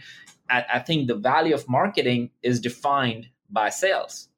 I, 0.50 0.66
I 0.75 0.80
think 0.80 1.08
the 1.08 1.16
value 1.16 1.54
of 1.54 1.70
marketing 1.70 2.31
is 2.42 2.60
defined 2.60 3.28
by 3.50 3.70
sales. 3.70 4.30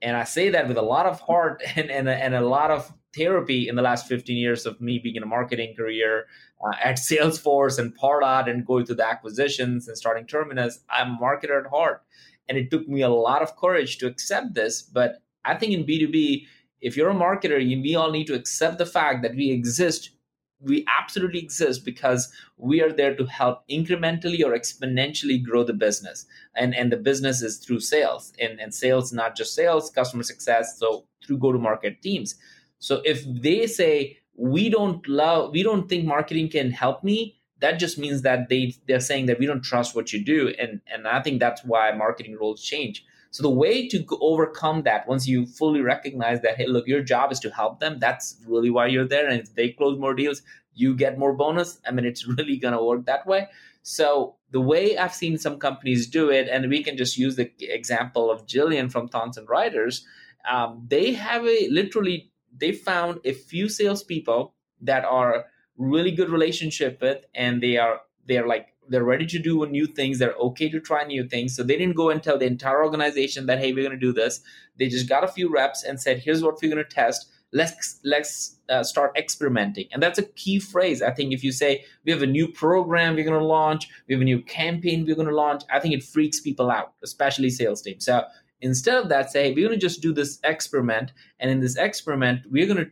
And 0.00 0.16
I 0.16 0.24
say 0.24 0.50
that 0.50 0.68
with 0.68 0.76
a 0.76 0.82
lot 0.82 1.06
of 1.06 1.20
heart 1.20 1.62
and, 1.76 1.90
and, 1.90 2.08
and 2.08 2.34
a 2.34 2.40
lot 2.40 2.70
of 2.70 2.92
therapy 3.16 3.68
in 3.68 3.74
the 3.74 3.82
last 3.82 4.06
15 4.06 4.36
years 4.36 4.66
of 4.66 4.80
me 4.80 4.98
being 4.98 5.16
in 5.16 5.22
a 5.22 5.26
marketing 5.26 5.74
career 5.76 6.26
uh, 6.64 6.76
at 6.82 6.96
Salesforce 6.96 7.78
and 7.78 7.96
Pardot 7.96 8.48
and 8.48 8.66
going 8.66 8.84
through 8.84 8.96
the 8.96 9.06
acquisitions 9.06 9.88
and 9.88 9.96
starting 9.96 10.26
Terminus. 10.26 10.80
I'm 10.90 11.16
a 11.16 11.18
marketer 11.18 11.64
at 11.64 11.70
heart. 11.70 12.02
And 12.48 12.56
it 12.56 12.70
took 12.70 12.88
me 12.88 13.02
a 13.02 13.08
lot 13.08 13.42
of 13.42 13.56
courage 13.56 13.98
to 13.98 14.06
accept 14.06 14.54
this. 14.54 14.82
But 14.82 15.22
I 15.44 15.54
think 15.54 15.72
in 15.72 15.84
B2B, 15.84 16.46
if 16.80 16.96
you're 16.96 17.10
a 17.10 17.14
marketer, 17.14 17.64
you, 17.64 17.80
we 17.80 17.94
all 17.94 18.10
need 18.10 18.26
to 18.28 18.34
accept 18.34 18.78
the 18.78 18.86
fact 18.86 19.22
that 19.22 19.34
we 19.34 19.50
exist 19.50 20.10
we 20.60 20.84
absolutely 20.98 21.40
exist 21.40 21.84
because 21.84 22.32
we 22.56 22.82
are 22.82 22.92
there 22.92 23.14
to 23.14 23.24
help 23.26 23.62
incrementally 23.68 24.44
or 24.44 24.58
exponentially 24.58 25.42
grow 25.42 25.62
the 25.62 25.72
business. 25.72 26.26
And 26.54 26.74
and 26.74 26.90
the 26.90 26.96
business 26.96 27.42
is 27.42 27.58
through 27.58 27.80
sales. 27.80 28.32
And 28.40 28.60
and 28.60 28.74
sales 28.74 29.12
not 29.12 29.36
just 29.36 29.54
sales 29.54 29.90
customer 29.90 30.22
success 30.22 30.78
so 30.78 31.04
through 31.24 31.38
go 31.38 31.52
to 31.52 31.58
market 31.58 32.02
teams. 32.02 32.34
So 32.78 33.02
if 33.04 33.24
they 33.26 33.66
say 33.66 34.18
we 34.36 34.68
don't 34.68 35.06
love 35.08 35.52
we 35.52 35.62
don't 35.62 35.88
think 35.88 36.04
marketing 36.04 36.48
can 36.48 36.70
help 36.70 37.04
me 37.04 37.34
that 37.60 37.80
just 37.80 37.98
means 37.98 38.22
that 38.22 38.48
they 38.48 38.74
they're 38.86 39.00
saying 39.00 39.26
that 39.26 39.38
we 39.38 39.46
don't 39.46 39.62
trust 39.62 39.94
what 39.94 40.12
you 40.12 40.24
do. 40.24 40.54
And 40.58 40.80
and 40.92 41.06
i 41.06 41.22
think 41.22 41.40
that's 41.40 41.64
why 41.64 41.92
marketing 41.92 42.36
roles 42.40 42.62
change 42.62 43.04
so 43.30 43.42
the 43.42 43.50
way 43.50 43.88
to 43.88 44.04
overcome 44.20 44.82
that, 44.82 45.06
once 45.06 45.28
you 45.28 45.46
fully 45.46 45.80
recognize 45.80 46.40
that, 46.42 46.56
hey, 46.56 46.66
look, 46.66 46.86
your 46.86 47.02
job 47.02 47.30
is 47.30 47.40
to 47.40 47.50
help 47.50 47.80
them. 47.80 47.98
That's 47.98 48.36
really 48.46 48.70
why 48.70 48.86
you're 48.86 49.06
there. 49.06 49.28
And 49.28 49.40
if 49.40 49.54
they 49.54 49.70
close 49.70 49.98
more 49.98 50.14
deals, 50.14 50.42
you 50.74 50.94
get 50.94 51.18
more 51.18 51.34
bonus. 51.34 51.78
I 51.86 51.90
mean, 51.90 52.06
it's 52.06 52.26
really 52.38 52.56
going 52.56 52.74
to 52.74 52.82
work 52.82 53.04
that 53.06 53.26
way. 53.26 53.48
So 53.82 54.36
the 54.50 54.60
way 54.60 54.96
I've 54.96 55.14
seen 55.14 55.38
some 55.38 55.58
companies 55.58 56.06
do 56.06 56.30
it, 56.30 56.48
and 56.48 56.68
we 56.68 56.82
can 56.82 56.96
just 56.96 57.16
use 57.16 57.36
the 57.36 57.50
example 57.60 58.30
of 58.30 58.46
Jillian 58.46 58.90
from 58.90 59.08
Thomson 59.08 59.46
Reuters, 59.46 60.02
um, 60.50 60.86
they 60.88 61.12
have 61.12 61.46
a 61.46 61.68
literally 61.68 62.30
they 62.56 62.72
found 62.72 63.20
a 63.24 63.32
few 63.32 63.68
salespeople 63.68 64.54
that 64.80 65.04
are 65.04 65.46
really 65.76 66.10
good 66.10 66.30
relationship 66.30 67.00
with, 67.00 67.24
and 67.34 67.62
they 67.62 67.76
are 67.76 68.00
they're 68.26 68.46
like 68.46 68.68
they're 68.88 69.04
ready 69.04 69.26
to 69.26 69.38
do 69.38 69.64
new 69.66 69.86
things. 69.86 70.18
They're 70.18 70.34
okay 70.34 70.68
to 70.68 70.80
try 70.80 71.04
new 71.04 71.26
things. 71.26 71.54
So 71.54 71.62
they 71.62 71.76
didn't 71.76 71.96
go 71.96 72.10
and 72.10 72.22
tell 72.22 72.38
the 72.38 72.46
entire 72.46 72.82
organization 72.82 73.46
that 73.46 73.58
hey 73.58 73.72
we're 73.72 73.84
going 73.84 73.98
to 73.98 74.06
do 74.06 74.12
this. 74.12 74.40
They 74.78 74.88
just 74.88 75.08
got 75.08 75.24
a 75.24 75.28
few 75.28 75.50
reps 75.50 75.84
and 75.84 76.00
said 76.00 76.18
here's 76.18 76.42
what 76.42 76.58
we're 76.62 76.72
going 76.72 76.84
to 76.84 76.90
test. 76.90 77.28
Let's 77.52 78.00
let's 78.04 78.58
uh, 78.68 78.82
start 78.82 79.16
experimenting. 79.16 79.86
And 79.92 80.02
that's 80.02 80.18
a 80.18 80.22
key 80.22 80.58
phrase 80.58 81.00
i 81.00 81.10
think 81.10 81.32
if 81.32 81.42
you 81.42 81.52
say 81.52 81.84
we 82.04 82.12
have 82.12 82.22
a 82.22 82.26
new 82.26 82.48
program 82.48 83.14
we're 83.14 83.24
going 83.24 83.38
to 83.38 83.44
launch. 83.44 83.88
We 84.06 84.14
have 84.14 84.22
a 84.22 84.24
new 84.24 84.42
campaign 84.42 85.04
we're 85.06 85.16
going 85.16 85.28
to 85.28 85.34
launch. 85.34 85.62
I 85.70 85.80
think 85.80 85.94
it 85.94 86.02
freaks 86.02 86.40
people 86.40 86.70
out 86.70 86.92
especially 87.02 87.50
sales 87.50 87.82
teams. 87.82 88.04
So 88.04 88.24
instead 88.60 88.96
of 88.96 89.08
that 89.08 89.30
say 89.30 89.44
hey, 89.44 89.54
we're 89.54 89.68
going 89.68 89.78
to 89.78 89.86
just 89.86 90.02
do 90.02 90.12
this 90.12 90.38
experiment 90.44 91.12
and 91.40 91.50
in 91.50 91.60
this 91.60 91.76
experiment 91.76 92.42
we're 92.50 92.66
going 92.66 92.84
to 92.84 92.90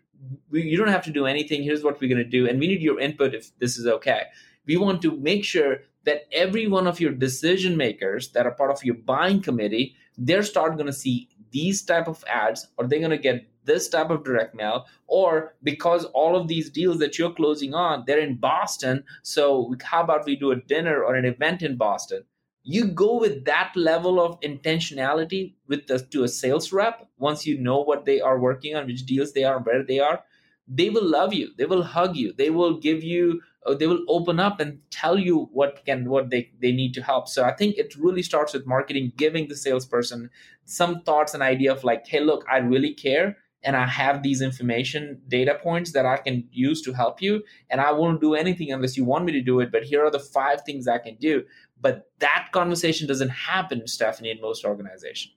we, 0.51 0.63
you 0.63 0.77
don't 0.77 0.89
have 0.89 1.05
to 1.05 1.13
do 1.13 1.27
anything. 1.27 1.63
Here's 1.63 1.85
what 1.85 2.01
we're 2.01 2.09
going 2.09 2.25
to 2.25 2.31
do 2.39 2.49
and 2.49 2.59
we 2.59 2.67
need 2.67 2.81
your 2.81 2.99
input 2.99 3.35
if 3.35 3.57
this 3.59 3.77
is 3.79 3.87
okay 3.87 4.23
we 4.67 4.77
want 4.77 5.03
to 5.03 5.17
make 5.17 5.45
sure 5.45 5.79
that 6.05 6.27
every 6.33 6.67
one 6.67 6.87
of 6.87 7.01
your 7.01 7.13
decision 7.13 7.77
makers 7.77 8.29
that 8.31 8.47
are 8.47 8.53
part 8.53 8.71
of 8.71 8.85
your 8.85 8.95
buying 8.95 9.41
committee 9.41 9.95
they're 10.19 10.43
start 10.43 10.75
going 10.75 10.87
to 10.87 10.93
see 10.93 11.29
these 11.51 11.83
type 11.83 12.09
of 12.09 12.25
ads 12.29 12.69
or 12.77 12.87
they're 12.87 12.99
going 12.99 13.11
to 13.11 13.19
get 13.19 13.47
this 13.65 13.89
type 13.89 14.11
of 14.11 14.25
direct 14.25 14.55
mail 14.55 14.87
or 15.07 15.55
because 15.63 16.05
all 16.07 16.37
of 16.37 16.49
these 16.49 16.71
deals 16.71 16.99
that 16.99 17.19
you're 17.19 17.33
closing 17.33 17.75
on 17.75 18.05
they're 18.07 18.21
in 18.21 18.37
boston 18.37 19.03
so 19.23 19.75
how 19.83 20.03
about 20.03 20.25
we 20.25 20.37
do 20.37 20.53
a 20.53 20.57
dinner 20.57 21.03
or 21.03 21.15
an 21.15 21.25
event 21.25 21.63
in 21.63 21.77
boston? 21.77 22.23
You 22.69 22.87
go 22.89 23.21
with 23.21 23.45
that 23.45 23.73
level 23.77 24.21
of 24.21 24.41
intentionality 24.41 25.55
with 25.69 25.87
the, 25.87 26.01
to 26.01 26.25
a 26.25 26.29
sales 26.29 26.73
rep 26.73 27.09
once 27.17 27.47
you 27.47 27.57
know 27.59 27.81
what 27.81 28.05
they 28.05 28.21
are 28.21 28.41
working 28.41 28.75
on 28.75 28.87
which 28.87 29.07
deals 29.07 29.33
they 29.33 29.45
are 29.45 29.61
where 29.61 29.85
they 29.85 30.01
are 30.01 30.25
they 30.67 30.91
will 30.91 31.09
love 31.09 31.33
you 31.33 31.51
they 31.57 31.67
will 31.67 31.83
hug 31.83 32.17
you 32.17 32.33
they 32.33 32.51
will 32.51 32.79
give 32.79 33.05
you 33.05 33.41
Uh, 33.67 33.75
they 33.75 33.87
will 33.87 34.05
open 34.09 34.39
up 34.39 34.61
and 34.61 34.79
tell 34.91 35.19
you 35.19 35.49
what 35.53 35.85
can 35.85 36.09
what 36.09 36.31
they, 36.31 36.51
they 36.61 36.73
need 36.73 36.95
to 36.95 37.03
help 37.03 37.29
so 37.29 37.45
i 37.45 37.53
think 37.53 37.77
it 37.77 37.95
really 37.97 38.23
starts 38.23 38.53
with 38.53 38.67
marketing 38.67 39.13
giving 39.17 39.49
the 39.49 39.57
salesperson 39.57 40.31
some 40.65 41.01
thoughts 41.03 41.35
and 41.35 41.43
idea 41.43 41.73
of 41.73 41.85
like 41.85 42.07
hey 42.07 42.21
look 42.21 42.45
i 42.51 42.59
really 42.59 42.95
care 42.95 43.37
and 43.63 43.77
i 43.77 43.87
have 43.87 44.23
these 44.23 44.41
information 44.41 45.21
data 45.29 45.59
points 45.63 45.93
that 45.93 46.07
i 46.07 46.17
can 46.17 46.47
use 46.53 46.81
to 46.83 46.93
help 46.93 47.21
you 47.21 47.43
and 47.71 47.81
i 47.81 47.91
won't 47.91 48.21
do 48.21 48.35
anything 48.35 48.71
unless 48.71 48.97
you 48.97 49.05
want 49.05 49.25
me 49.25 49.33
to 49.33 49.41
do 49.41 49.61
it 49.61 49.73
but 49.73 49.83
here 49.83 50.05
are 50.05 50.11
the 50.11 50.21
five 50.21 50.61
things 50.63 50.87
i 50.87 50.99
can 50.99 51.17
do 51.17 51.43
but 51.81 52.11
that 52.21 52.49
conversation 52.53 53.07
doesn't 53.07 53.29
happen, 53.29 53.87
Stephanie, 53.87 54.31
in 54.31 54.41
most 54.41 54.65
organizations. 54.65 55.35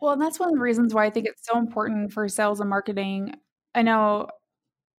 Well, 0.00 0.12
and 0.12 0.20
that's 0.20 0.38
one 0.38 0.48
of 0.48 0.54
the 0.54 0.60
reasons 0.60 0.92
why 0.92 1.06
I 1.06 1.10
think 1.10 1.26
it's 1.26 1.46
so 1.46 1.58
important 1.58 2.12
for 2.12 2.28
sales 2.28 2.60
and 2.60 2.68
marketing. 2.68 3.34
I 3.74 3.82
know 3.82 4.28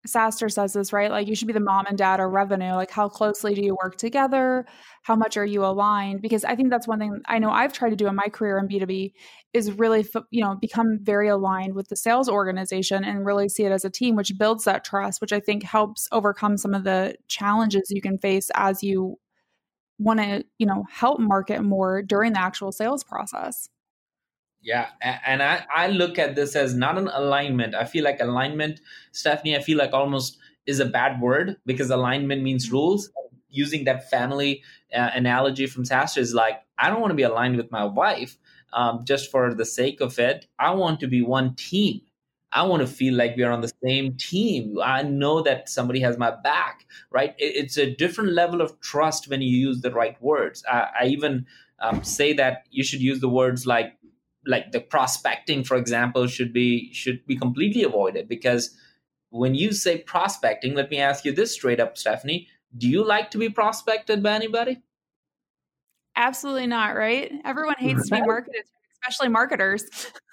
SaaStr 0.05 0.51
says 0.51 0.73
this, 0.73 0.93
right? 0.93 1.11
Like 1.11 1.27
you 1.27 1.35
should 1.35 1.47
be 1.47 1.53
the 1.53 1.59
mom 1.59 1.85
and 1.87 1.97
dad 1.97 2.19
of 2.19 2.31
revenue. 2.31 2.73
Like 2.73 2.91
how 2.91 3.09
closely 3.09 3.53
do 3.53 3.61
you 3.61 3.75
work 3.83 3.97
together? 3.97 4.65
How 5.03 5.15
much 5.15 5.37
are 5.37 5.45
you 5.45 5.65
aligned? 5.65 6.21
Because 6.21 6.43
I 6.43 6.55
think 6.55 6.69
that's 6.69 6.87
one 6.87 6.99
thing 6.99 7.21
I 7.27 7.39
know 7.39 7.49
I've 7.49 7.73
tried 7.73 7.91
to 7.91 7.95
do 7.95 8.07
in 8.07 8.15
my 8.15 8.29
career 8.29 8.57
in 8.57 8.67
B2B 8.67 9.13
is 9.53 9.71
really, 9.71 10.05
you 10.31 10.43
know, 10.43 10.55
become 10.55 10.99
very 11.01 11.27
aligned 11.27 11.75
with 11.75 11.89
the 11.89 11.95
sales 11.95 12.29
organization 12.29 13.03
and 13.03 13.25
really 13.25 13.49
see 13.49 13.63
it 13.63 13.71
as 13.71 13.85
a 13.85 13.89
team, 13.89 14.15
which 14.15 14.37
builds 14.37 14.63
that 14.65 14.83
trust, 14.83 15.21
which 15.21 15.33
I 15.33 15.39
think 15.39 15.63
helps 15.63 16.07
overcome 16.11 16.57
some 16.57 16.73
of 16.73 16.83
the 16.83 17.15
challenges 17.27 17.89
you 17.89 18.01
can 18.01 18.17
face 18.17 18.49
as 18.55 18.83
you 18.83 19.17
want 19.97 20.19
to 20.19 20.43
you 20.57 20.65
know 20.65 20.83
help 20.91 21.19
market 21.19 21.61
more 21.61 22.01
during 22.01 22.33
the 22.33 22.39
actual 22.39 22.71
sales 22.71 23.03
process 23.03 23.69
yeah 24.65 24.89
and 25.01 25.43
I, 25.43 25.63
I 25.73 25.87
look 25.87 26.17
at 26.17 26.35
this 26.35 26.55
as 26.55 26.73
not 26.73 26.97
an 26.97 27.07
alignment 27.13 27.75
i 27.75 27.85
feel 27.85 28.03
like 28.03 28.19
alignment 28.19 28.81
stephanie 29.11 29.55
i 29.55 29.61
feel 29.61 29.77
like 29.77 29.93
almost 29.93 30.37
is 30.65 30.79
a 30.79 30.85
bad 30.85 31.21
word 31.21 31.57
because 31.65 31.91
alignment 31.91 32.41
means 32.41 32.65
mm-hmm. 32.65 32.75
rules 32.75 33.09
using 33.49 33.85
that 33.85 34.09
family 34.09 34.63
uh, 34.93 35.11
analogy 35.13 35.65
from 35.67 35.83
SaaStr 35.83 36.17
is 36.17 36.33
like 36.33 36.61
i 36.79 36.89
don't 36.89 36.99
want 36.99 37.11
to 37.11 37.15
be 37.15 37.23
aligned 37.23 37.55
with 37.55 37.71
my 37.71 37.85
wife 37.85 38.37
um, 38.73 39.05
just 39.05 39.31
for 39.31 39.53
the 39.53 39.65
sake 39.65 40.01
of 40.01 40.17
it 40.19 40.47
i 40.59 40.71
want 40.71 40.99
to 40.99 41.07
be 41.07 41.21
one 41.21 41.55
team 41.55 42.01
I 42.51 42.63
want 42.63 42.79
to 42.79 42.87
feel 42.87 43.15
like 43.15 43.35
we're 43.35 43.51
on 43.51 43.59
the 43.59 43.73
same 43.83 44.13
team. 44.13 44.77
I 44.81 45.03
know 45.03 45.41
that 45.41 45.67
somebody 45.67 45.99
has 45.99 46.17
my 46.17 46.31
back, 46.41 46.85
right? 47.11 47.35
It's 47.37 47.77
a 47.77 47.93
different 47.93 48.31
level 48.31 48.61
of 48.61 48.79
trust 48.79 49.27
when 49.27 49.41
you 49.41 49.49
use 49.49 49.81
the 49.81 49.91
right 49.91 50.15
words. 50.21 50.63
I, 50.71 50.87
I 51.01 51.05
even 51.07 51.45
um, 51.79 52.01
say 52.05 52.31
that 52.31 52.63
you 52.71 52.81
should 52.81 53.01
use 53.01 53.19
the 53.19 53.27
words 53.27 53.67
like 53.67 53.97
like 54.45 54.71
the 54.71 54.79
prospecting, 54.79 55.63
for 55.63 55.77
example, 55.77 56.27
should 56.27 56.53
be 56.53 56.93
should 56.93 57.25
be 57.25 57.37
completely 57.37 57.83
avoided 57.83 58.27
because 58.27 58.75
when 59.29 59.55
you 59.55 59.73
say 59.73 59.97
prospecting, 59.97 60.75
let 60.75 60.89
me 60.89 60.99
ask 60.99 61.25
you 61.25 61.33
this 61.33 61.53
straight 61.53 61.79
up, 61.79 61.97
Stephanie: 61.97 62.47
Do 62.77 62.87
you 62.87 63.03
like 63.03 63.31
to 63.31 63.37
be 63.37 63.49
prospected 63.49 64.23
by 64.23 64.33
anybody? 64.33 64.81
Absolutely 66.15 66.67
not, 66.67 66.95
right? 66.95 67.31
Everyone 67.43 67.75
hates 67.77 68.09
right. 68.09 68.19
to 68.19 68.23
be 68.23 68.27
marketed, 68.27 68.63
especially 68.93 69.29
marketers. 69.29 69.83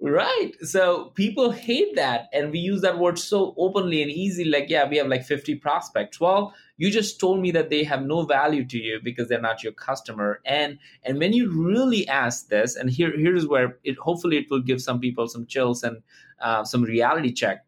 Right. 0.00 0.52
So 0.60 1.06
people 1.14 1.50
hate 1.50 1.96
that. 1.96 2.28
And 2.32 2.52
we 2.52 2.60
use 2.60 2.82
that 2.82 2.98
word 2.98 3.18
so 3.18 3.54
openly 3.56 4.02
and 4.02 4.10
easy, 4.10 4.44
like, 4.44 4.70
yeah, 4.70 4.88
we 4.88 4.96
have 4.98 5.08
like 5.08 5.24
50 5.24 5.56
prospects. 5.56 6.20
Well, 6.20 6.54
you 6.76 6.90
just 6.90 7.18
told 7.18 7.40
me 7.40 7.50
that 7.52 7.70
they 7.70 7.82
have 7.84 8.02
no 8.02 8.22
value 8.22 8.64
to 8.66 8.78
you 8.78 9.00
because 9.02 9.28
they're 9.28 9.40
not 9.40 9.62
your 9.62 9.72
customer. 9.72 10.40
And 10.44 10.78
and 11.02 11.18
when 11.18 11.32
you 11.32 11.50
really 11.50 12.06
ask 12.08 12.48
this, 12.48 12.76
and 12.76 12.90
here 12.90 13.12
here's 13.16 13.46
where 13.46 13.78
it 13.82 13.98
hopefully 13.98 14.36
it 14.36 14.50
will 14.50 14.62
give 14.62 14.80
some 14.80 15.00
people 15.00 15.26
some 15.28 15.46
chills 15.46 15.82
and 15.82 16.02
uh, 16.40 16.64
some 16.64 16.82
reality 16.82 17.32
check. 17.32 17.64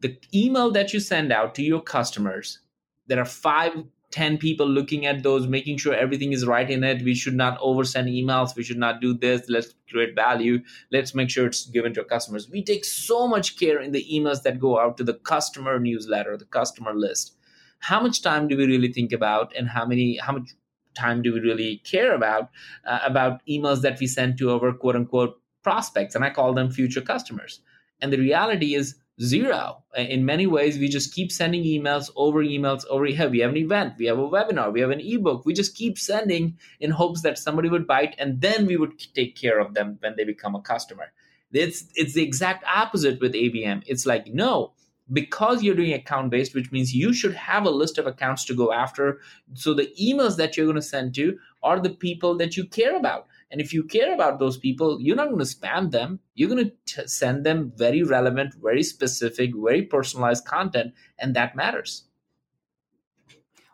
The 0.00 0.18
email 0.34 0.70
that 0.72 0.92
you 0.92 1.00
send 1.00 1.32
out 1.32 1.54
to 1.56 1.62
your 1.62 1.80
customers, 1.80 2.60
there 3.06 3.20
are 3.20 3.24
five 3.24 3.72
10 4.16 4.38
people 4.38 4.66
looking 4.66 5.04
at 5.04 5.22
those, 5.22 5.46
making 5.46 5.76
sure 5.76 5.92
everything 5.92 6.32
is 6.32 6.46
right 6.46 6.70
in 6.70 6.82
it. 6.82 7.02
We 7.04 7.14
should 7.14 7.34
not 7.34 7.60
oversend 7.60 8.08
emails. 8.10 8.56
We 8.56 8.62
should 8.62 8.78
not 8.78 9.02
do 9.02 9.12
this. 9.12 9.42
Let's 9.50 9.74
create 9.90 10.14
value. 10.14 10.62
Let's 10.90 11.14
make 11.14 11.28
sure 11.28 11.46
it's 11.46 11.66
given 11.66 11.92
to 11.92 12.00
our 12.00 12.06
customers. 12.06 12.48
We 12.48 12.64
take 12.64 12.86
so 12.86 13.28
much 13.28 13.58
care 13.58 13.78
in 13.78 13.92
the 13.92 14.06
emails 14.10 14.42
that 14.44 14.58
go 14.58 14.80
out 14.80 14.96
to 14.96 15.04
the 15.04 15.12
customer 15.12 15.78
newsletter, 15.78 16.38
the 16.38 16.46
customer 16.46 16.94
list. 16.94 17.36
How 17.80 18.00
much 18.00 18.22
time 18.22 18.48
do 18.48 18.56
we 18.56 18.64
really 18.64 18.90
think 18.90 19.12
about 19.12 19.54
and 19.54 19.68
how 19.68 19.84
many, 19.84 20.16
how 20.16 20.32
much 20.32 20.48
time 20.94 21.20
do 21.20 21.34
we 21.34 21.40
really 21.40 21.82
care 21.84 22.14
about, 22.14 22.48
uh, 22.86 23.00
about 23.04 23.42
emails 23.46 23.82
that 23.82 24.00
we 24.00 24.06
send 24.06 24.38
to 24.38 24.50
our 24.50 24.72
quote 24.72 24.96
unquote 24.96 25.38
prospects? 25.62 26.14
And 26.14 26.24
I 26.24 26.30
call 26.30 26.54
them 26.54 26.70
future 26.70 27.02
customers. 27.02 27.60
And 28.00 28.10
the 28.10 28.18
reality 28.18 28.74
is 28.74 28.94
zero. 29.20 29.82
In 29.96 30.24
many 30.24 30.46
ways, 30.46 30.78
we 30.78 30.88
just 30.88 31.14
keep 31.14 31.32
sending 31.32 31.64
emails 31.64 32.10
over 32.16 32.44
emails 32.44 32.84
over 32.88 33.06
here. 33.06 33.28
We 33.28 33.40
have 33.40 33.50
an 33.50 33.56
event, 33.56 33.94
we 33.98 34.06
have 34.06 34.18
a 34.18 34.28
webinar, 34.28 34.72
we 34.72 34.80
have 34.80 34.90
an 34.90 35.00
ebook. 35.00 35.46
We 35.46 35.54
just 35.54 35.74
keep 35.74 35.98
sending 35.98 36.58
in 36.80 36.90
hopes 36.90 37.22
that 37.22 37.38
somebody 37.38 37.68
would 37.68 37.86
bite 37.86 38.14
and 38.18 38.40
then 38.40 38.66
we 38.66 38.76
would 38.76 38.98
take 39.14 39.36
care 39.36 39.58
of 39.58 39.74
them 39.74 39.96
when 40.00 40.14
they 40.16 40.24
become 40.24 40.54
a 40.54 40.60
customer. 40.60 41.12
It's 41.52 41.84
it's 41.94 42.14
the 42.14 42.22
exact 42.22 42.64
opposite 42.64 43.20
with 43.20 43.32
ABM. 43.32 43.82
It's 43.86 44.04
like, 44.04 44.26
no, 44.26 44.72
because 45.12 45.62
you're 45.62 45.76
doing 45.76 45.92
account 45.92 46.30
based, 46.30 46.54
which 46.54 46.72
means 46.72 46.94
you 46.94 47.12
should 47.12 47.34
have 47.34 47.64
a 47.64 47.70
list 47.70 47.98
of 47.98 48.06
accounts 48.06 48.44
to 48.46 48.54
go 48.54 48.72
after. 48.72 49.20
So 49.54 49.72
the 49.72 49.92
emails 50.00 50.36
that 50.36 50.56
you're 50.56 50.66
going 50.66 50.76
to 50.76 50.82
send 50.82 51.14
to 51.14 51.38
are 51.62 51.80
the 51.80 51.90
people 51.90 52.36
that 52.38 52.56
you 52.56 52.66
care 52.66 52.96
about. 52.96 53.28
And 53.50 53.60
if 53.60 53.72
you 53.72 53.84
care 53.84 54.12
about 54.12 54.38
those 54.38 54.58
people, 54.58 55.00
you're 55.00 55.16
not 55.16 55.28
going 55.28 55.38
to 55.38 55.44
spam 55.44 55.90
them. 55.90 56.20
You're 56.34 56.48
going 56.48 56.72
to 56.86 57.08
send 57.08 57.44
them 57.46 57.72
very 57.76 58.02
relevant, 58.02 58.54
very 58.60 58.82
specific, 58.82 59.52
very 59.54 59.82
personalized 59.82 60.44
content, 60.44 60.94
and 61.18 61.34
that 61.36 61.54
matters. 61.54 62.04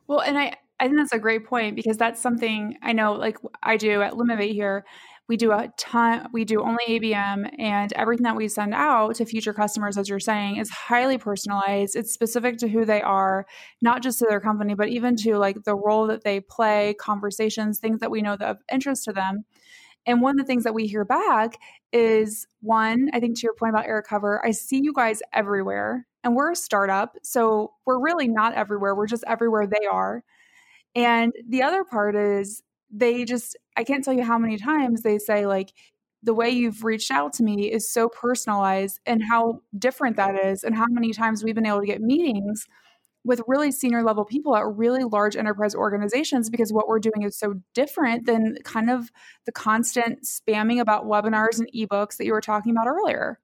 Well, 0.07 0.21
and 0.21 0.39
I, 0.39 0.57
I 0.79 0.87
think 0.87 0.99
that's 0.99 1.13
a 1.13 1.19
great 1.19 1.47
point 1.47 1.77
because 1.77 1.97
that's 1.97 2.21
something 2.21 2.77
I 2.83 2.93
know, 2.93 3.13
like 3.13 3.39
I 3.63 3.77
do 3.77 4.03
at 4.03 4.13
Lumavate 4.13 4.53
here. 4.53 4.85
We 5.29 5.37
do 5.37 5.53
a 5.53 5.73
ton, 5.79 6.29
we 6.33 6.45
do 6.45 6.61
only 6.63 6.85
ABM, 6.89 7.55
and 7.59 7.93
everything 7.95 8.25
that 8.25 8.37
we 8.37 8.49
send 8.49 8.75
out 8.75 9.15
to 9.15 9.25
future 9.25 9.55
customers, 9.55 9.97
as 9.97 10.09
you're 10.09 10.21
saying, 10.21 10.57
is 10.57 10.69
highly 10.69 11.17
personalized. 11.17 11.97
It's 11.97 12.13
specific 12.13 12.59
to 12.59 12.69
who 12.69 12.85
they 12.85 13.01
are, 13.01 13.47
not 13.81 14.03
just 14.03 14.19
to 14.19 14.27
their 14.29 14.41
company, 14.41 14.75
but 14.75 14.89
even 14.89 15.17
to 15.19 15.39
like 15.39 15.63
the 15.65 15.77
role 15.77 16.09
that 16.09 16.25
they 16.25 16.41
play, 16.41 16.95
conversations, 17.01 17.79
things 17.79 18.01
that 18.01 18.11
we 18.11 18.21
know 18.21 18.37
that 18.37 18.49
of 18.49 18.59
interest 18.71 19.05
to 19.05 19.13
them. 19.13 19.45
And 20.07 20.21
one 20.21 20.39
of 20.39 20.45
the 20.45 20.47
things 20.47 20.65
that 20.65 20.75
we 20.75 20.87
hear 20.87 21.05
back 21.05 21.59
is 21.93 22.47
one, 22.61 23.09
I 23.13 23.21
think 23.21 23.37
to 23.39 23.43
your 23.43 23.55
point 23.55 23.71
about 23.71 23.87
air 23.87 24.03
cover, 24.03 24.45
I 24.45 24.51
see 24.51 24.81
you 24.83 24.93
guys 24.93 25.23
everywhere, 25.33 26.07
and 26.25 26.35
we're 26.35 26.53
a 26.53 26.57
startup. 26.57 27.17
So 27.23 27.73
we're 27.87 28.01
really 28.01 28.29
not 28.29 28.55
everywhere. 28.55 28.95
We're 28.95 29.07
just 29.07 29.25
everywhere 29.27 29.67
they 29.67 29.87
are. 29.91 30.25
And 30.95 31.33
the 31.49 31.63
other 31.63 31.85
part 31.85 32.17
is 32.17 32.63
they 32.91 33.25
just, 33.25 33.57
I 33.77 33.85
can't 33.85 34.05
tell 34.05 34.15
you 34.15 34.25
how 34.25 34.39
many 34.39 34.59
times 34.59 35.03
they 35.03 35.19
say, 35.19 35.47
like, 35.47 35.73
the 36.23 36.35
way 36.35 36.51
you've 36.51 36.85
reached 36.85 37.11
out 37.11 37.33
to 37.35 37.43
me 37.43 37.73
is 37.73 37.91
so 37.91 38.09
personalized 38.09 39.01
and 39.07 39.23
how 39.23 39.61
different 39.79 40.17
that 40.17 40.37
is, 40.37 40.63
and 40.63 40.75
how 40.75 40.87
many 40.89 41.13
times 41.13 41.43
we've 41.43 41.55
been 41.55 41.67
able 41.67 41.81
to 41.81 41.87
get 41.87 42.01
meetings 42.01 42.67
with 43.25 43.41
really 43.47 43.71
senior 43.71 44.03
level 44.03 44.25
people 44.25 44.57
at 44.57 44.67
really 44.67 45.05
large 45.05 45.37
enterprise 45.37 45.75
organizations 45.75 46.51
because 46.51 46.73
what 46.73 46.89
we're 46.89 46.99
doing 46.99 47.23
is 47.23 47.37
so 47.37 47.55
different 47.75 48.27
than 48.27 48.57
kind 48.65 48.91
of 48.91 49.11
the 49.47 49.53
constant 49.53 50.25
spamming 50.25 50.81
about 50.81 51.05
webinars 51.05 51.59
and 51.59 51.71
ebooks 51.75 52.17
that 52.17 52.25
you 52.25 52.33
were 52.33 52.41
talking 52.41 52.73
about 52.73 52.89
earlier. 52.89 53.39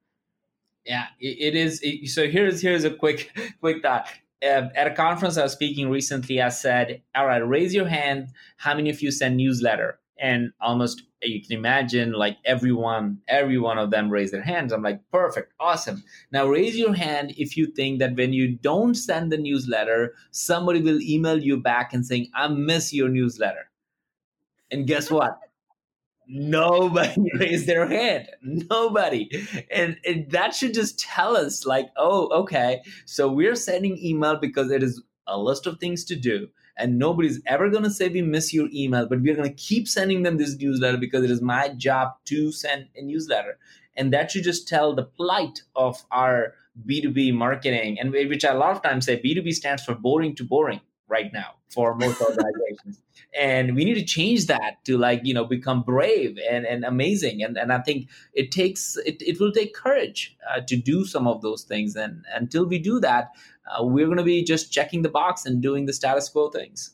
Yeah, 0.84 1.06
it 1.20 1.54
is. 1.54 1.82
So 2.12 2.28
here's 2.28 2.62
here's 2.62 2.84
a 2.84 2.90
quick 2.90 3.30
quick 3.60 3.82
thought. 3.82 4.08
Uh, 4.40 4.68
at 4.76 4.86
a 4.86 4.92
conference 4.92 5.36
I 5.36 5.42
was 5.42 5.52
speaking 5.52 5.90
recently, 5.90 6.40
I 6.40 6.48
said, 6.48 7.02
"All 7.14 7.26
right, 7.26 7.46
raise 7.46 7.74
your 7.74 7.86
hand. 7.86 8.28
How 8.56 8.74
many 8.74 8.88
of 8.88 9.02
you 9.02 9.10
send 9.10 9.36
newsletter?" 9.36 9.98
And 10.20 10.52
almost 10.60 11.02
you 11.22 11.42
can 11.42 11.56
imagine 11.56 12.12
like 12.12 12.36
everyone 12.44 13.18
every 13.28 13.58
one 13.58 13.78
of 13.78 13.90
them 13.90 14.10
raise 14.10 14.30
their 14.30 14.42
hands. 14.42 14.72
I'm 14.72 14.82
like 14.82 15.00
perfect. 15.10 15.52
Awesome. 15.58 16.04
Now 16.30 16.46
raise 16.46 16.76
your 16.76 16.94
hand 16.94 17.34
if 17.36 17.56
you 17.56 17.66
think 17.66 17.98
that 17.98 18.16
when 18.16 18.32
you 18.32 18.56
don't 18.56 18.94
send 18.94 19.32
the 19.32 19.38
newsletter 19.38 20.14
somebody 20.30 20.80
will 20.80 21.00
email 21.00 21.42
you 21.42 21.56
back 21.56 21.92
and 21.92 22.06
saying 22.06 22.28
i 22.34 22.48
miss 22.48 22.92
your 22.92 23.08
newsletter. 23.08 23.70
And 24.70 24.86
guess 24.86 25.10
what? 25.10 25.38
Nobody 26.28 27.30
raised 27.38 27.66
their 27.66 27.86
hand. 27.86 28.28
Nobody. 28.42 29.30
And, 29.70 29.96
and 30.04 30.30
that 30.30 30.54
should 30.54 30.74
just 30.74 30.98
tell 30.98 31.36
us 31.36 31.64
like 31.66 31.88
oh 31.96 32.28
okay. 32.42 32.82
So 33.06 33.30
we're 33.30 33.56
sending 33.56 33.98
email 33.98 34.36
because 34.36 34.70
it 34.70 34.82
is 34.82 35.02
a 35.26 35.38
list 35.38 35.66
of 35.66 35.78
things 35.78 36.04
to 36.06 36.16
do 36.16 36.48
and 36.78 36.98
nobody's 36.98 37.40
ever 37.46 37.68
going 37.68 37.82
to 37.82 37.90
say 37.90 38.08
we 38.08 38.22
miss 38.22 38.54
your 38.54 38.68
email 38.72 39.06
but 39.06 39.20
we're 39.20 39.34
going 39.34 39.48
to 39.48 39.54
keep 39.54 39.88
sending 39.88 40.22
them 40.22 40.38
this 40.38 40.56
newsletter 40.56 40.98
because 40.98 41.24
it 41.24 41.30
is 41.30 41.42
my 41.42 41.68
job 41.70 42.12
to 42.24 42.52
send 42.52 42.88
a 42.96 43.02
newsletter. 43.02 43.58
And 43.96 44.12
that 44.12 44.30
should 44.30 44.44
just 44.44 44.68
tell 44.68 44.94
the 44.94 45.02
plight 45.02 45.62
of 45.74 46.04
our 46.10 46.54
b2b 46.86 47.34
marketing 47.34 47.98
and 47.98 48.12
which 48.12 48.44
i 48.44 48.52
a 48.52 48.56
lot 48.56 48.70
of 48.70 48.82
times 48.82 49.06
say 49.06 49.20
b2b 49.20 49.52
stands 49.52 49.84
for 49.84 49.94
boring 49.94 50.34
to 50.36 50.44
boring 50.44 50.80
right 51.08 51.32
now 51.32 51.57
for 51.68 51.94
most 51.94 52.20
organizations. 52.20 53.00
And 53.38 53.76
we 53.76 53.84
need 53.84 53.94
to 53.94 54.04
change 54.04 54.46
that 54.46 54.84
to 54.84 54.96
like 54.96 55.20
you 55.24 55.34
know 55.34 55.44
become 55.44 55.82
brave 55.82 56.38
and, 56.50 56.64
and 56.64 56.84
amazing. 56.84 57.42
And, 57.42 57.56
and 57.56 57.72
i 57.72 57.80
think 57.80 58.08
it 58.32 58.50
takes 58.50 58.96
it, 59.04 59.20
it 59.20 59.38
will 59.38 59.52
take 59.52 59.74
courage 59.74 60.36
uh, 60.50 60.60
to 60.66 60.76
do 60.76 61.04
some 61.04 61.26
of 61.26 61.42
those 61.42 61.62
things. 61.62 61.94
And 61.94 62.24
until 62.34 62.66
we 62.66 62.78
do 62.78 63.00
that 63.00 63.30
uh, 63.66 63.84
we're 63.84 64.06
going 64.06 64.18
to 64.18 64.24
be 64.24 64.42
just 64.44 64.72
checking 64.72 65.02
the 65.02 65.10
box 65.10 65.44
and 65.44 65.62
doing 65.62 65.86
the 65.86 65.92
status 65.92 66.28
quo 66.28 66.48
things. 66.48 66.92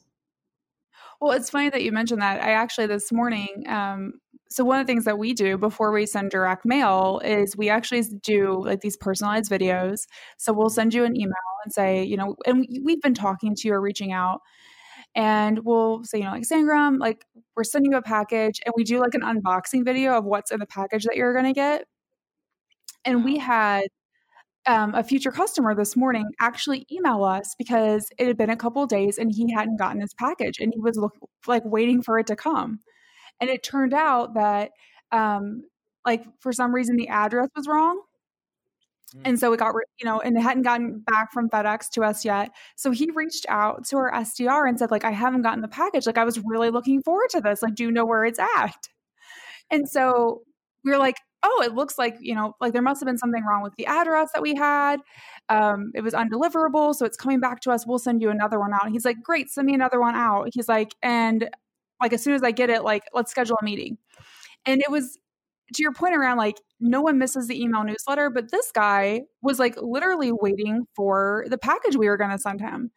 Well 1.21 1.33
it's 1.33 1.51
funny 1.51 1.71
that 1.71 1.83
you 1.83 1.93
mentioned 1.93 2.23
that. 2.23 2.43
I 2.43 2.51
actually 2.51 2.87
this 2.87 3.13
morning 3.13 3.65
um, 3.69 4.15
so 4.51 4.65
one 4.65 4.79
of 4.79 4.87
the 4.87 4.93
things 4.93 5.05
that 5.05 5.19
we 5.19 5.33
do 5.35 5.59
before 5.59 5.91
we 5.91 6.07
send 6.07 6.31
direct 6.31 6.65
mail 6.65 7.21
is 7.25 7.57
we 7.57 7.69
actually 7.69 8.03
do 8.23 8.63
like 8.65 8.83
these 8.83 8.97
personalized 8.97 9.51
videos. 9.51 10.07
So 10.39 10.53
we'll 10.53 10.71
send 10.71 10.95
you 10.95 11.05
an 11.05 11.17
email 11.17 11.35
and 11.65 11.73
say 11.73 12.05
you 12.05 12.17
know 12.17 12.37
and 12.45 12.67
we've 12.85 13.03
been 13.03 13.15
talking 13.15 13.55
to 13.55 13.69
you 13.69 13.75
or 13.75 13.81
reaching 13.81 14.13
out 14.13 14.41
and 15.15 15.61
we'll 15.65 16.05
say, 16.05 16.19
you 16.19 16.25
know, 16.25 16.33
like 16.33 16.43
Sangram, 16.43 16.99
like 16.99 17.25
we're 17.57 17.65
sending 17.65 17.93
you 17.93 17.99
a 17.99 18.03
package 18.03 18.61
and 18.65 18.73
we 18.77 18.85
do 18.85 18.99
like 18.99 19.15
an 19.15 19.23
unboxing 19.23 19.85
video 19.85 20.17
of 20.19 20.25
what's 20.25 20.51
in 20.51 20.61
the 20.61 20.67
package 20.67 21.05
that 21.05 21.17
you're 21.17 21.33
going 21.33 21.45
to 21.45 21.53
get. 21.53 21.85
And 23.05 23.25
we 23.25 23.39
had 23.39 23.85
um, 24.67 24.95
a 24.95 25.05
future 25.05 25.31
customer 25.31 25.75
this 25.75 25.97
morning 25.97 26.25
actually 26.41 26.87
email 26.91 27.23
us 27.23 27.55
because 27.59 28.09
it 28.19 28.27
had 28.27 28.37
been 28.37 28.51
a 28.51 28.57
couple 28.57 28.85
days 28.87 29.19
and 29.19 29.31
he 29.33 29.53
hadn't 29.53 29.77
gotten 29.77 30.01
his 30.01 30.15
package 30.15 30.59
and 30.59 30.73
he 30.75 30.81
was 30.81 30.97
look, 30.97 31.15
like 31.47 31.63
waiting 31.65 32.03
for 32.03 32.19
it 32.19 32.27
to 32.29 32.37
come. 32.37 32.81
And 33.41 33.51
it 33.51 33.63
turned 33.63 33.95
out 33.95 34.35
that, 34.35 34.71
um, 35.13 35.65
like, 36.07 36.25
for 36.41 36.53
some 36.53 36.75
reason, 36.75 36.97
the 36.97 37.09
address 37.09 37.49
was 37.57 37.67
wrong. 37.67 38.01
Mm. 39.17 39.21
And 39.25 39.39
so 39.39 39.53
it 39.53 39.59
got, 39.59 39.75
you 39.99 40.07
know, 40.07 40.21
and 40.21 40.37
it 40.37 40.41
hadn't 40.41 40.63
gotten 40.63 41.01
back 41.01 41.33
from 41.33 41.49
FedEx 41.49 41.91
to 41.91 42.03
us 42.03 42.25
yet. 42.25 42.51
So 42.77 42.91
he 42.91 43.11
reached 43.15 43.47
out 43.49 43.87
to 43.87 43.97
our 43.97 44.13
SDR 44.13 44.69
and 44.69 44.79
said, 44.79 44.91
like, 44.91 45.05
I 45.05 45.11
haven't 45.11 45.43
gotten 45.43 45.61
the 45.61 45.69
package. 45.69 46.07
Like, 46.07 46.19
I 46.19 46.25
was 46.25 46.41
really 46.45 46.71
looking 46.71 47.03
forward 47.03 47.31
to 47.31 47.41
this. 47.41 47.63
Like, 47.63 47.75
do 47.75 47.85
you 47.85 47.93
know 47.93 48.05
where 48.05 48.25
it's 48.25 48.39
at? 48.39 48.89
And 49.71 49.89
so 49.89 50.43
we 50.85 50.91
were 50.91 50.99
like, 50.99 51.17
oh, 51.45 51.63
it 51.65 51.75
looks 51.75 51.99
like, 51.99 52.17
you 52.21 52.35
know, 52.35 52.55
like 52.61 52.73
there 52.73 52.83
must 52.83 53.01
have 53.01 53.07
been 53.07 53.19
something 53.19 53.45
wrong 53.45 53.63
with 53.63 53.75
the 53.77 53.87
address 53.87 54.31
that 54.33 54.43
we 54.43 54.55
had. 54.55 55.01
Um, 55.51 55.93
it 55.95 56.01
was 56.01 56.15
undeliverable. 56.15 56.95
So 56.95 57.05
it's 57.05 57.17
coming 57.17 57.39
back 57.39 57.61
to 57.61 57.71
us. 57.71 57.87
We'll 57.87 57.99
send 57.99 58.23
you 58.23 58.31
another 58.31 58.59
one 58.59 58.73
out. 58.73 58.85
And 58.85 58.93
he's 58.93 59.05
like, 59.05 59.23
great, 59.23 59.51
send 59.51 59.67
me 59.67 59.75
another 59.75 60.01
one 60.01 60.15
out. 60.15 60.49
He's 60.53 60.69
like, 60.69 60.95
and 61.03 61.51
like, 62.01 62.13
as 62.13 62.23
soon 62.23 62.35
as 62.35 62.43
I 62.43 62.51
get 62.51 62.71
it, 62.71 62.83
like, 62.83 63.03
let's 63.13 63.31
schedule 63.31 63.59
a 63.61 63.65
meeting. 63.65 63.99
And 64.65 64.81
it 64.81 64.91
was 64.91 65.19
to 65.73 65.83
your 65.83 65.93
point 65.93 66.15
around 66.15 66.37
like 66.37 66.57
no 66.81 67.01
one 67.01 67.19
misses 67.19 67.49
the 67.49 67.61
email 67.61 67.85
newsletter, 67.85 68.31
but 68.31 68.51
this 68.51 68.71
guy 68.73 69.23
was 69.43 69.59
like 69.59 69.77
literally 69.81 70.33
waiting 70.33 70.85
for 70.95 71.47
the 71.49 71.59
package 71.59 71.97
we 71.97 72.09
were 72.09 72.17
going 72.17 72.31
to 72.31 72.39
send 72.39 72.61
him 72.61 72.91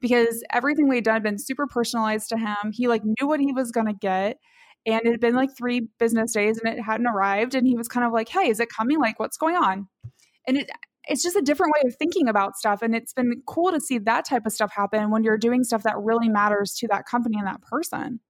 because 0.00 0.42
everything 0.52 0.88
we 0.88 0.96
had 0.96 1.04
done 1.04 1.14
had 1.14 1.22
been 1.22 1.38
super 1.38 1.66
personalized 1.66 2.28
to 2.28 2.38
him. 2.38 2.72
He 2.72 2.88
like 2.88 3.02
knew 3.04 3.26
what 3.26 3.40
he 3.40 3.52
was 3.52 3.70
going 3.70 3.86
to 3.86 3.92
get. 3.92 4.38
And 4.84 5.00
it 5.04 5.10
had 5.12 5.20
been 5.20 5.34
like 5.34 5.56
three 5.56 5.88
business 5.98 6.32
days 6.32 6.58
and 6.58 6.72
it 6.72 6.82
hadn't 6.82 7.06
arrived. 7.06 7.54
And 7.54 7.66
he 7.66 7.76
was 7.76 7.88
kind 7.88 8.06
of 8.06 8.12
like, 8.12 8.28
hey, 8.28 8.48
is 8.48 8.60
it 8.60 8.68
coming? 8.68 8.98
Like, 8.98 9.18
what's 9.20 9.36
going 9.36 9.56
on? 9.56 9.88
And 10.46 10.56
it, 10.56 10.70
it's 11.08 11.22
just 11.22 11.36
a 11.36 11.42
different 11.42 11.72
way 11.74 11.88
of 11.88 11.96
thinking 11.96 12.28
about 12.28 12.56
stuff. 12.56 12.82
And 12.82 12.94
it's 12.94 13.12
been 13.12 13.42
cool 13.46 13.70
to 13.70 13.80
see 13.80 13.98
that 13.98 14.24
type 14.24 14.44
of 14.44 14.52
stuff 14.52 14.72
happen 14.74 15.10
when 15.10 15.22
you're 15.22 15.38
doing 15.38 15.62
stuff 15.62 15.84
that 15.84 15.98
really 15.98 16.28
matters 16.28 16.74
to 16.78 16.88
that 16.88 17.06
company 17.06 17.36
and 17.38 17.46
that 17.46 17.62
person 17.62 18.20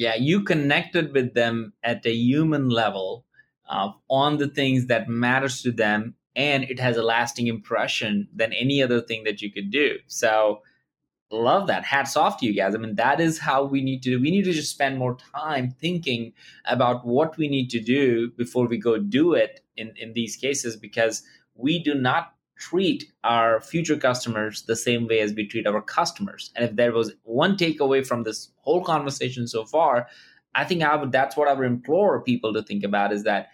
yeah 0.00 0.14
you 0.14 0.42
connected 0.42 1.12
with 1.12 1.34
them 1.34 1.72
at 1.82 2.06
a 2.06 2.14
human 2.14 2.70
level 2.70 3.26
uh, 3.68 3.90
on 4.08 4.38
the 4.38 4.48
things 4.48 4.86
that 4.86 5.08
matters 5.08 5.62
to 5.62 5.70
them 5.70 6.14
and 6.36 6.64
it 6.64 6.78
has 6.80 6.96
a 6.96 7.02
lasting 7.02 7.48
impression 7.48 8.26
than 8.34 8.52
any 8.52 8.82
other 8.82 9.00
thing 9.00 9.24
that 9.24 9.42
you 9.42 9.52
could 9.52 9.70
do. 9.70 9.98
So 10.06 10.62
love 11.30 11.66
that. 11.66 11.84
Hats 11.84 12.16
off 12.16 12.38
to 12.38 12.46
you 12.46 12.54
guys. 12.54 12.74
I 12.74 12.78
mean 12.78 12.94
that 12.96 13.20
is 13.20 13.38
how 13.38 13.64
we 13.64 13.82
need 13.82 14.02
to 14.04 14.10
do 14.10 14.20
we 14.20 14.30
need 14.30 14.44
to 14.44 14.52
just 14.52 14.72
spend 14.72 14.98
more 14.98 15.18
time 15.34 15.70
thinking 15.70 16.32
about 16.64 17.06
what 17.06 17.36
we 17.36 17.48
need 17.48 17.68
to 17.70 17.80
do 17.80 18.30
before 18.38 18.66
we 18.66 18.78
go 18.78 18.98
do 18.98 19.34
it 19.34 19.60
in 19.76 19.92
in 19.96 20.14
these 20.14 20.34
cases 20.36 20.76
because 20.76 21.22
we 21.54 21.82
do 21.82 21.94
not 21.94 22.34
treat 22.60 23.10
our 23.24 23.60
future 23.60 23.96
customers 23.96 24.62
the 24.62 24.76
same 24.76 25.08
way 25.08 25.20
as 25.20 25.32
we 25.32 25.46
treat 25.46 25.66
our 25.66 25.80
customers. 25.80 26.52
And 26.54 26.64
if 26.64 26.76
there 26.76 26.92
was 26.92 27.14
one 27.24 27.56
takeaway 27.56 28.06
from 28.06 28.22
this 28.22 28.50
whole 28.58 28.84
conversation 28.84 29.48
so 29.48 29.64
far, 29.64 30.06
I 30.54 30.64
think 30.64 30.82
I 30.82 30.94
would 30.94 31.10
that's 31.10 31.36
what 31.36 31.48
I 31.48 31.54
would 31.54 31.66
implore 31.66 32.22
people 32.22 32.52
to 32.52 32.62
think 32.62 32.84
about 32.84 33.12
is 33.12 33.24
that 33.24 33.48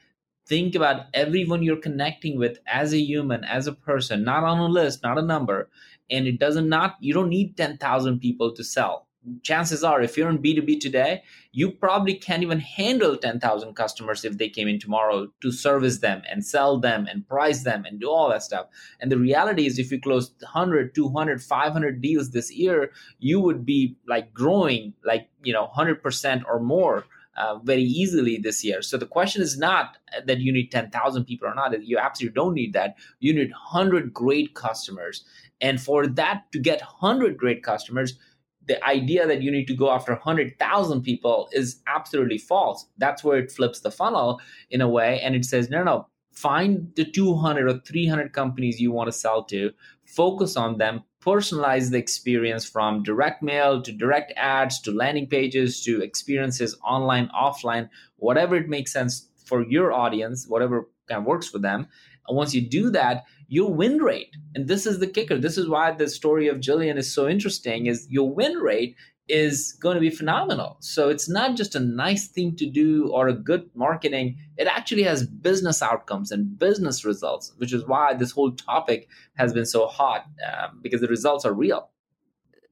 think 0.46 0.74
about 0.74 1.06
everyone 1.14 1.62
you're 1.62 1.76
connecting 1.76 2.36
with 2.36 2.58
as 2.66 2.92
a 2.92 2.98
human, 2.98 3.44
as 3.44 3.66
a 3.66 3.72
person, 3.72 4.24
not 4.24 4.44
on 4.44 4.58
a 4.58 4.66
list, 4.66 5.02
not 5.02 5.18
a 5.18 5.22
number. 5.22 5.70
And 6.10 6.26
it 6.26 6.38
doesn't 6.38 6.68
not 6.68 6.96
you 7.00 7.14
don't 7.14 7.28
need 7.28 7.56
10,000 7.56 8.18
people 8.18 8.52
to 8.54 8.64
sell 8.64 9.05
chances 9.42 9.82
are 9.82 10.00
if 10.02 10.16
you're 10.16 10.28
in 10.28 10.38
b2b 10.38 10.78
today 10.80 11.22
you 11.52 11.70
probably 11.70 12.14
can't 12.14 12.42
even 12.42 12.60
handle 12.60 13.16
10,000 13.16 13.74
customers 13.74 14.24
if 14.24 14.38
they 14.38 14.48
came 14.48 14.68
in 14.68 14.78
tomorrow 14.78 15.26
to 15.40 15.50
service 15.50 15.98
them 15.98 16.22
and 16.30 16.44
sell 16.44 16.78
them 16.78 17.06
and 17.10 17.26
price 17.28 17.62
them 17.64 17.84
and 17.84 18.00
do 18.00 18.08
all 18.08 18.28
that 18.28 18.42
stuff 18.42 18.66
and 19.00 19.10
the 19.10 19.18
reality 19.18 19.66
is 19.66 19.78
if 19.78 19.90
you 19.90 20.00
close 20.00 20.32
100 20.40 20.94
200 20.94 21.42
500 21.42 22.00
deals 22.00 22.30
this 22.30 22.52
year 22.52 22.90
you 23.18 23.40
would 23.40 23.66
be 23.66 23.96
like 24.06 24.32
growing 24.32 24.92
like 25.04 25.28
you 25.42 25.52
know 25.52 25.68
100% 25.76 26.42
or 26.46 26.60
more 26.60 27.04
uh, 27.36 27.58
very 27.58 27.82
easily 27.82 28.38
this 28.38 28.64
year. 28.64 28.80
So 28.80 28.96
the 28.96 29.06
question 29.06 29.42
is 29.42 29.58
not 29.58 29.98
that 30.24 30.40
you 30.40 30.52
need 30.52 30.72
10,000 30.72 31.24
people 31.24 31.48
or 31.48 31.54
not. 31.54 31.84
You 31.84 31.98
absolutely 31.98 32.34
don't 32.34 32.54
need 32.54 32.72
that. 32.72 32.96
You 33.20 33.34
need 33.34 33.50
100 33.50 34.12
great 34.12 34.54
customers. 34.54 35.24
And 35.60 35.80
for 35.80 36.06
that 36.06 36.44
to 36.52 36.58
get 36.58 36.80
100 36.80 37.36
great 37.36 37.62
customers, 37.62 38.18
the 38.66 38.84
idea 38.84 39.26
that 39.26 39.42
you 39.42 39.50
need 39.50 39.66
to 39.66 39.74
go 39.74 39.90
after 39.90 40.12
100,000 40.12 41.02
people 41.02 41.48
is 41.52 41.80
absolutely 41.86 42.38
false. 42.38 42.86
That's 42.98 43.22
where 43.22 43.38
it 43.38 43.52
flips 43.52 43.80
the 43.80 43.90
funnel 43.90 44.40
in 44.70 44.80
a 44.80 44.88
way. 44.88 45.20
And 45.20 45.34
it 45.34 45.44
says, 45.44 45.70
no, 45.70 45.84
no, 45.84 46.08
find 46.32 46.92
the 46.96 47.04
200 47.04 47.68
or 47.68 47.78
300 47.80 48.32
companies 48.32 48.80
you 48.80 48.92
want 48.92 49.08
to 49.08 49.12
sell 49.12 49.44
to, 49.44 49.72
focus 50.04 50.56
on 50.56 50.78
them, 50.78 51.02
personalize 51.24 51.90
the 51.90 51.98
experience 51.98 52.64
from 52.64 53.02
direct 53.02 53.42
mail 53.42 53.82
to 53.82 53.92
direct 53.92 54.32
ads 54.36 54.80
to 54.80 54.92
landing 54.92 55.26
pages 55.26 55.82
to 55.82 56.00
experiences 56.00 56.76
online, 56.84 57.28
offline, 57.34 57.88
whatever 58.16 58.56
it 58.56 58.68
makes 58.68 58.92
sense 58.92 59.28
for 59.44 59.64
your 59.64 59.92
audience, 59.92 60.46
whatever 60.46 60.88
kind 61.08 61.20
of 61.20 61.26
works 61.26 61.48
for 61.48 61.58
them. 61.58 61.86
Once 62.28 62.54
you 62.54 62.60
do 62.60 62.90
that, 62.90 63.24
your 63.48 63.72
win 63.72 63.98
rate, 63.98 64.36
and 64.54 64.66
this 64.66 64.86
is 64.86 64.98
the 64.98 65.06
kicker. 65.06 65.38
This 65.38 65.56
is 65.56 65.68
why 65.68 65.92
the 65.92 66.08
story 66.08 66.48
of 66.48 66.58
Jillian 66.58 66.96
is 66.96 67.12
so 67.12 67.28
interesting, 67.28 67.86
is 67.86 68.06
your 68.10 68.28
win 68.28 68.54
rate 68.54 68.96
is 69.28 69.76
going 69.80 69.94
to 69.94 70.00
be 70.00 70.10
phenomenal. 70.10 70.76
So 70.80 71.08
it's 71.08 71.28
not 71.28 71.56
just 71.56 71.74
a 71.74 71.80
nice 71.80 72.28
thing 72.28 72.54
to 72.56 72.66
do 72.66 73.08
or 73.08 73.28
a 73.28 73.32
good 73.32 73.68
marketing. 73.74 74.38
It 74.56 74.68
actually 74.68 75.02
has 75.02 75.26
business 75.26 75.82
outcomes 75.82 76.30
and 76.30 76.58
business 76.58 77.04
results, 77.04 77.52
which 77.56 77.72
is 77.72 77.84
why 77.86 78.14
this 78.14 78.30
whole 78.30 78.52
topic 78.52 79.08
has 79.34 79.52
been 79.52 79.66
so 79.66 79.86
hot 79.86 80.26
um, 80.46 80.80
because 80.82 81.00
the 81.00 81.08
results 81.08 81.44
are 81.44 81.52
real. 81.52 81.90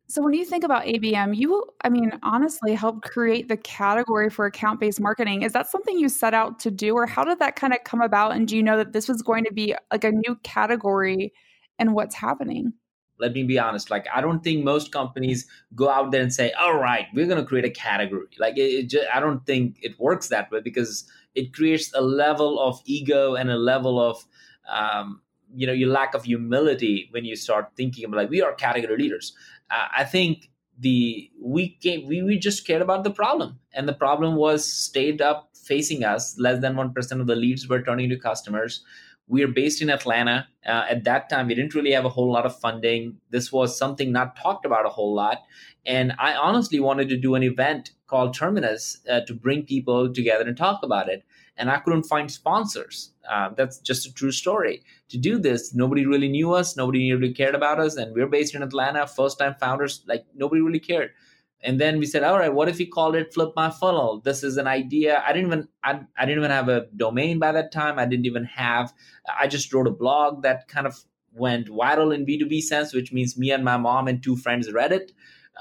So 0.06 0.22
when 0.22 0.34
you 0.34 0.44
think 0.44 0.64
about 0.64 0.84
ABM, 0.84 1.34
you, 1.36 1.64
I 1.82 1.88
mean, 1.88 2.12
honestly, 2.22 2.74
helped 2.74 3.08
create 3.10 3.48
the 3.48 3.56
category 3.56 4.28
for 4.28 4.44
account-based 4.44 5.00
marketing. 5.00 5.42
Is 5.42 5.52
that 5.52 5.70
something 5.70 5.98
you 5.98 6.08
set 6.08 6.34
out 6.34 6.58
to 6.60 6.70
do, 6.70 6.94
or 6.94 7.06
how 7.06 7.24
did 7.24 7.38
that 7.38 7.56
kind 7.56 7.72
of 7.72 7.84
come 7.84 8.02
about? 8.02 8.32
And 8.32 8.46
do 8.46 8.56
you 8.56 8.62
know 8.62 8.76
that 8.76 8.92
this 8.92 9.08
was 9.08 9.22
going 9.22 9.44
to 9.44 9.52
be 9.52 9.74
like 9.90 10.04
a 10.04 10.12
new 10.12 10.36
category 10.42 11.32
and 11.78 11.94
what's 11.94 12.14
happening? 12.14 12.74
Let 13.18 13.32
me 13.32 13.44
be 13.44 13.58
honest. 13.58 13.90
Like, 13.90 14.06
I 14.14 14.20
don't 14.20 14.42
think 14.42 14.64
most 14.64 14.92
companies 14.92 15.46
go 15.74 15.88
out 15.88 16.10
there 16.10 16.20
and 16.20 16.34
say, 16.34 16.52
"All 16.52 16.76
right, 16.76 17.06
we're 17.14 17.26
going 17.26 17.40
to 17.40 17.46
create 17.46 17.64
a 17.64 17.70
category." 17.70 18.26
Like, 18.38 18.58
it, 18.58 18.62
it 18.62 18.90
just, 18.90 19.06
I 19.12 19.20
don't 19.20 19.46
think 19.46 19.78
it 19.82 19.98
works 19.98 20.28
that 20.28 20.50
way 20.50 20.60
because 20.60 21.04
it 21.34 21.54
creates 21.54 21.92
a 21.94 22.02
level 22.02 22.60
of 22.60 22.80
ego 22.84 23.36
and 23.36 23.50
a 23.50 23.56
level 23.56 24.00
of 24.00 24.24
um, 24.68 25.20
you 25.54 25.66
know 25.66 25.72
your 25.72 25.88
lack 25.88 26.14
of 26.14 26.24
humility 26.24 27.08
when 27.10 27.24
you 27.24 27.36
start 27.36 27.70
thinking 27.76 28.04
about 28.04 28.16
like 28.16 28.30
we 28.30 28.42
are 28.42 28.54
category 28.54 28.96
leaders 28.96 29.34
uh, 29.70 29.86
i 29.96 30.04
think 30.04 30.50
the 30.78 31.30
we 31.40 31.68
came 31.82 32.06
we, 32.08 32.22
we 32.22 32.38
just 32.38 32.66
cared 32.66 32.82
about 32.82 33.04
the 33.04 33.10
problem 33.10 33.58
and 33.72 33.88
the 33.88 33.92
problem 33.92 34.36
was 34.36 34.70
stayed 34.70 35.22
up 35.22 35.50
facing 35.54 36.04
us 36.04 36.38
less 36.38 36.60
than 36.60 36.74
1% 36.74 37.20
of 37.20 37.26
the 37.26 37.34
leads 37.34 37.66
were 37.68 37.80
turning 37.80 38.10
to 38.10 38.18
customers 38.18 38.84
we 39.26 39.42
are 39.42 39.48
based 39.48 39.80
in 39.80 39.90
Atlanta. 39.90 40.46
Uh, 40.66 40.84
at 40.88 41.04
that 41.04 41.28
time, 41.30 41.46
we 41.46 41.54
didn't 41.54 41.74
really 41.74 41.92
have 41.92 42.04
a 42.04 42.10
whole 42.10 42.30
lot 42.30 42.44
of 42.44 42.58
funding. 42.58 43.16
This 43.30 43.50
was 43.50 43.76
something 43.76 44.12
not 44.12 44.36
talked 44.36 44.66
about 44.66 44.86
a 44.86 44.90
whole 44.90 45.14
lot. 45.14 45.38
And 45.86 46.12
I 46.18 46.34
honestly 46.34 46.80
wanted 46.80 47.08
to 47.10 47.16
do 47.16 47.34
an 47.34 47.42
event 47.42 47.92
called 48.06 48.34
Terminus 48.34 48.98
uh, 49.10 49.20
to 49.26 49.34
bring 49.34 49.64
people 49.64 50.12
together 50.12 50.44
and 50.44 50.56
talk 50.56 50.82
about 50.82 51.08
it. 51.08 51.24
And 51.56 51.70
I 51.70 51.78
couldn't 51.78 52.04
find 52.04 52.30
sponsors. 52.30 53.12
Uh, 53.30 53.50
that's 53.56 53.78
just 53.78 54.06
a 54.06 54.12
true 54.12 54.32
story. 54.32 54.82
To 55.14 55.20
do 55.20 55.38
this, 55.38 55.72
nobody 55.72 56.06
really 56.06 56.26
knew 56.26 56.54
us. 56.54 56.76
Nobody 56.76 57.12
really 57.12 57.32
cared 57.32 57.54
about 57.54 57.78
us. 57.78 57.94
And 57.94 58.12
we're 58.16 58.26
based 58.26 58.52
in 58.52 58.64
Atlanta, 58.64 59.06
first 59.06 59.38
time 59.38 59.54
founders, 59.60 60.02
like 60.08 60.26
nobody 60.34 60.60
really 60.60 60.80
cared. 60.80 61.10
And 61.62 61.80
then 61.80 62.00
we 62.00 62.06
said 62.06 62.24
all 62.24 62.36
right 62.36 62.52
what 62.52 62.68
if 62.68 62.78
we 62.78 62.86
called 62.86 63.14
it 63.14 63.32
flip 63.32 63.52
my 63.54 63.70
funnel? 63.70 64.20
This 64.24 64.42
is 64.42 64.56
an 64.56 64.66
idea. 64.66 65.22
I 65.24 65.32
didn't 65.32 65.46
even 65.46 65.68
I, 65.84 66.00
I 66.18 66.26
didn't 66.26 66.40
even 66.40 66.50
have 66.50 66.68
a 66.68 66.86
domain 66.96 67.38
by 67.38 67.52
that 67.52 67.70
time. 67.70 67.96
I 68.00 68.06
didn't 68.06 68.26
even 68.26 68.44
have 68.44 68.92
i 69.38 69.46
just 69.46 69.72
wrote 69.72 69.86
a 69.86 69.92
blog 69.92 70.42
that 70.42 70.66
kind 70.66 70.86
of 70.88 71.04
went 71.32 71.68
viral 71.68 72.12
in 72.14 72.26
b2b 72.26 72.60
sense 72.60 72.92
which 72.92 73.12
means 73.12 73.38
me 73.38 73.50
and 73.50 73.64
my 73.64 73.76
mom 73.76 74.08
and 74.08 74.20
two 74.20 74.36
friends 74.36 74.72
read 74.72 74.90
it. 74.90 75.12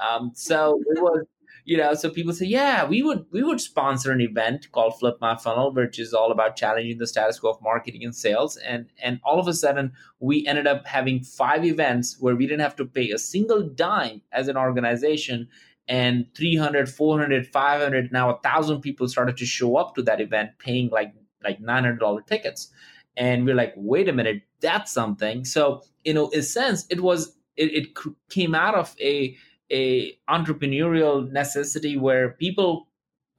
Um, 0.04 0.32
so 0.34 0.80
it 0.88 1.00
was 1.00 1.24
you 1.64 1.76
know 1.76 1.94
so 1.94 2.10
people 2.10 2.32
say 2.32 2.46
yeah 2.46 2.84
we 2.84 3.02
would 3.02 3.24
we 3.30 3.42
would 3.42 3.60
sponsor 3.60 4.12
an 4.12 4.20
event 4.20 4.70
called 4.72 4.98
flip 4.98 5.16
my 5.20 5.34
funnel 5.36 5.72
which 5.72 5.98
is 5.98 6.12
all 6.12 6.30
about 6.30 6.56
challenging 6.56 6.98
the 6.98 7.06
status 7.06 7.38
quo 7.38 7.50
of 7.50 7.62
marketing 7.62 8.04
and 8.04 8.14
sales. 8.14 8.56
And 8.56 8.86
and 9.02 9.20
all 9.24 9.38
of 9.38 9.48
a 9.48 9.54
sudden 9.54 9.92
we 10.20 10.46
ended 10.46 10.66
up 10.66 10.86
having 10.86 11.22
five 11.22 11.64
events 11.64 12.16
where 12.20 12.36
we 12.36 12.46
didn't 12.46 12.60
have 12.60 12.76
to 12.76 12.84
pay 12.84 13.10
a 13.10 13.18
single 13.18 13.62
dime 13.62 14.22
as 14.32 14.48
an 14.48 14.56
organization. 14.56 15.48
And 15.86 16.26
300 16.34 16.88
400 16.88 17.46
500 17.46 18.10
now 18.10 18.30
a 18.30 18.40
thousand 18.40 18.80
people 18.80 19.06
started 19.06 19.36
to 19.36 19.44
show 19.44 19.76
up 19.76 19.94
to 19.94 20.02
that 20.02 20.20
event 20.20 20.50
paying 20.58 20.88
like 20.88 21.12
like 21.42 21.60
$900 21.60 22.26
tickets. 22.26 22.70
And 23.16 23.44
we're 23.44 23.54
like 23.54 23.74
wait 23.76 24.08
a 24.08 24.12
minute 24.12 24.42
that's 24.60 24.92
something. 24.92 25.44
So 25.44 25.82
you 26.04 26.14
know 26.14 26.28
in 26.28 26.40
a 26.40 26.42
sense 26.42 26.86
it 26.88 27.00
was 27.00 27.36
it, 27.56 27.72
it 27.72 27.88
came 28.30 28.54
out 28.54 28.74
of 28.74 28.96
a 29.00 29.36
a 29.70 30.16
entrepreneurial 30.28 31.30
necessity 31.30 31.96
where 31.96 32.30
people 32.30 32.88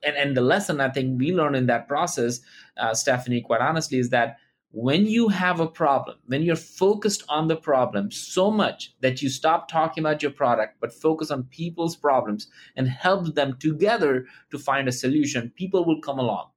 and, 0.03 0.15
and 0.15 0.35
the 0.35 0.41
lesson 0.41 0.81
i 0.81 0.89
think 0.89 1.19
we 1.19 1.33
learned 1.33 1.55
in 1.55 1.67
that 1.67 1.87
process 1.87 2.41
uh, 2.77 2.93
stephanie 2.93 3.41
quite 3.41 3.61
honestly 3.61 3.97
is 3.99 4.09
that 4.09 4.37
when 4.75 5.05
you 5.05 5.29
have 5.29 5.61
a 5.61 5.67
problem, 5.67 6.17
when 6.25 6.43
you're 6.43 6.57
focused 6.57 7.23
on 7.29 7.47
the 7.47 7.55
problem 7.55 8.11
so 8.11 8.51
much 8.51 8.93
that 8.99 9.21
you 9.21 9.29
stop 9.29 9.69
talking 9.69 10.03
about 10.03 10.21
your 10.21 10.33
product, 10.33 10.75
but 10.81 10.91
focus 10.91 11.31
on 11.31 11.43
people's 11.43 11.95
problems 11.95 12.49
and 12.75 12.89
help 12.89 13.35
them 13.35 13.55
together 13.57 14.25
to 14.51 14.59
find 14.59 14.89
a 14.89 14.91
solution, 14.91 15.53
people 15.55 15.85
will 15.85 16.01
come 16.01 16.19
along. 16.19 16.49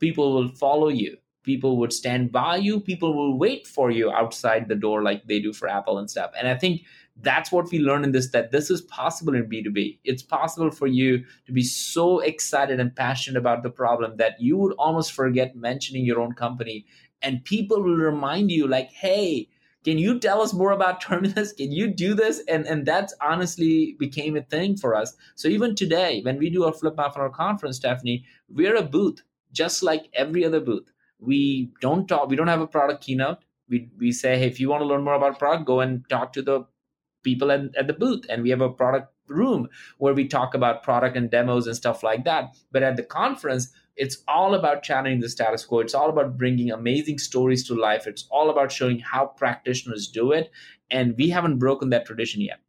People 0.00 0.34
will 0.34 0.48
follow 0.48 0.88
you. 0.88 1.16
People 1.44 1.76
would 1.76 1.92
stand 1.92 2.32
by 2.32 2.56
you. 2.56 2.80
People 2.80 3.14
will 3.14 3.38
wait 3.38 3.68
for 3.68 3.92
you 3.92 4.10
outside 4.10 4.66
the 4.66 4.74
door 4.74 5.04
like 5.04 5.24
they 5.28 5.38
do 5.38 5.52
for 5.52 5.68
Apple 5.68 5.98
and 5.98 6.10
stuff. 6.10 6.32
And 6.36 6.48
I 6.48 6.56
think 6.56 6.82
that's 7.22 7.52
what 7.52 7.70
we 7.70 7.78
learn 7.78 8.04
in 8.04 8.12
this 8.12 8.30
that 8.30 8.50
this 8.50 8.70
is 8.70 8.82
possible 8.82 9.34
in 9.34 9.48
B2B. 9.48 9.98
It's 10.04 10.22
possible 10.22 10.70
for 10.70 10.86
you 10.86 11.24
to 11.46 11.52
be 11.52 11.62
so 11.62 12.20
excited 12.20 12.80
and 12.80 12.94
passionate 12.94 13.38
about 13.38 13.62
the 13.62 13.70
problem 13.70 14.16
that 14.16 14.40
you 14.40 14.56
would 14.56 14.74
almost 14.78 15.12
forget 15.12 15.56
mentioning 15.56 16.04
your 16.04 16.20
own 16.20 16.32
company. 16.32 16.86
And 17.22 17.44
people 17.44 17.82
will 17.82 17.96
remind 17.96 18.50
you 18.50 18.66
like 18.66 18.90
hey 18.90 19.48
can 19.82 19.96
you 19.96 20.18
tell 20.18 20.42
us 20.42 20.52
more 20.52 20.72
about 20.72 21.00
terminus? 21.06 21.54
Can 21.54 21.72
you 21.72 21.88
do 21.88 22.14
this? 22.14 22.42
And 22.48 22.66
and 22.66 22.86
that's 22.86 23.14
honestly 23.20 23.96
became 23.98 24.36
a 24.36 24.42
thing 24.42 24.76
for 24.76 24.94
us. 24.94 25.14
So 25.34 25.48
even 25.48 25.74
today 25.74 26.20
when 26.22 26.38
we 26.38 26.50
do 26.50 26.64
our 26.64 26.72
flip 26.72 26.98
off 26.98 27.16
our 27.16 27.30
conference 27.30 27.76
stephanie 27.76 28.24
we're 28.48 28.76
a 28.76 28.82
booth 28.82 29.22
just 29.52 29.82
like 29.82 30.08
every 30.14 30.44
other 30.44 30.60
booth. 30.60 30.90
We 31.18 31.70
don't 31.80 32.06
talk 32.06 32.28
we 32.28 32.36
don't 32.36 32.48
have 32.48 32.60
a 32.60 32.66
product 32.66 33.04
keynote. 33.04 33.38
We, 33.68 33.88
we 33.98 34.10
say 34.10 34.38
hey 34.38 34.46
if 34.46 34.58
you 34.58 34.68
want 34.68 34.80
to 34.82 34.86
learn 34.86 35.04
more 35.04 35.14
about 35.14 35.38
product 35.38 35.66
go 35.66 35.80
and 35.80 36.04
talk 36.08 36.32
to 36.34 36.42
the 36.42 36.66
people 37.22 37.50
at, 37.50 37.62
at 37.76 37.86
the 37.86 37.92
booth 37.92 38.24
and 38.28 38.42
we 38.42 38.50
have 38.50 38.60
a 38.60 38.70
product 38.70 39.12
room 39.28 39.68
where 39.98 40.14
we 40.14 40.26
talk 40.26 40.54
about 40.54 40.82
product 40.82 41.16
and 41.16 41.30
demos 41.30 41.66
and 41.66 41.76
stuff 41.76 42.02
like 42.02 42.24
that 42.24 42.54
but 42.72 42.82
at 42.82 42.96
the 42.96 43.02
conference 43.02 43.72
it's 44.00 44.22
all 44.26 44.54
about 44.54 44.82
challenging 44.82 45.20
the 45.20 45.28
status 45.28 45.64
quo. 45.66 45.80
It's 45.80 45.94
all 45.94 46.08
about 46.08 46.38
bringing 46.38 46.70
amazing 46.70 47.18
stories 47.18 47.66
to 47.66 47.74
life. 47.74 48.06
It's 48.06 48.26
all 48.30 48.48
about 48.48 48.72
showing 48.72 48.98
how 48.98 49.26
practitioners 49.26 50.08
do 50.08 50.32
it. 50.32 50.50
And 50.90 51.14
we 51.18 51.28
haven't 51.28 51.58
broken 51.58 51.90
that 51.90 52.06
tradition 52.06 52.40
yet. 52.40 52.60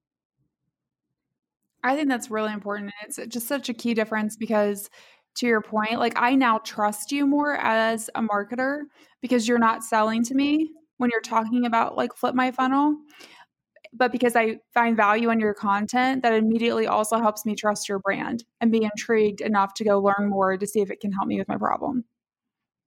I 1.83 1.95
think 1.95 2.09
that's 2.09 2.29
really 2.29 2.51
important. 2.51 2.91
It's 3.03 3.17
just 3.29 3.47
such 3.47 3.69
a 3.69 3.73
key 3.73 3.93
difference 3.93 4.35
because, 4.35 4.89
to 5.35 5.47
your 5.47 5.61
point, 5.61 5.99
like 5.99 6.13
I 6.17 6.35
now 6.35 6.59
trust 6.59 7.13
you 7.13 7.25
more 7.25 7.55
as 7.55 8.09
a 8.13 8.21
marketer 8.21 8.81
because 9.21 9.47
you're 9.47 9.57
not 9.57 9.85
selling 9.85 10.23
to 10.25 10.35
me 10.35 10.71
when 10.97 11.09
you're 11.11 11.21
talking 11.21 11.65
about 11.65 11.95
like 11.95 12.13
flip 12.13 12.35
my 12.35 12.51
funnel 12.51 12.97
but 13.93 14.11
because 14.11 14.35
I 14.35 14.59
find 14.73 14.95
value 14.95 15.29
in 15.29 15.39
your 15.39 15.53
content, 15.53 16.23
that 16.23 16.33
immediately 16.33 16.87
also 16.87 17.19
helps 17.19 17.45
me 17.45 17.55
trust 17.55 17.89
your 17.89 17.99
brand 17.99 18.43
and 18.59 18.71
be 18.71 18.83
intrigued 18.83 19.41
enough 19.41 19.73
to 19.75 19.83
go 19.83 19.99
learn 19.99 20.29
more 20.29 20.57
to 20.57 20.67
see 20.67 20.81
if 20.81 20.89
it 20.89 20.99
can 20.99 21.11
help 21.11 21.27
me 21.27 21.37
with 21.37 21.47
my 21.47 21.57
problem. 21.57 22.05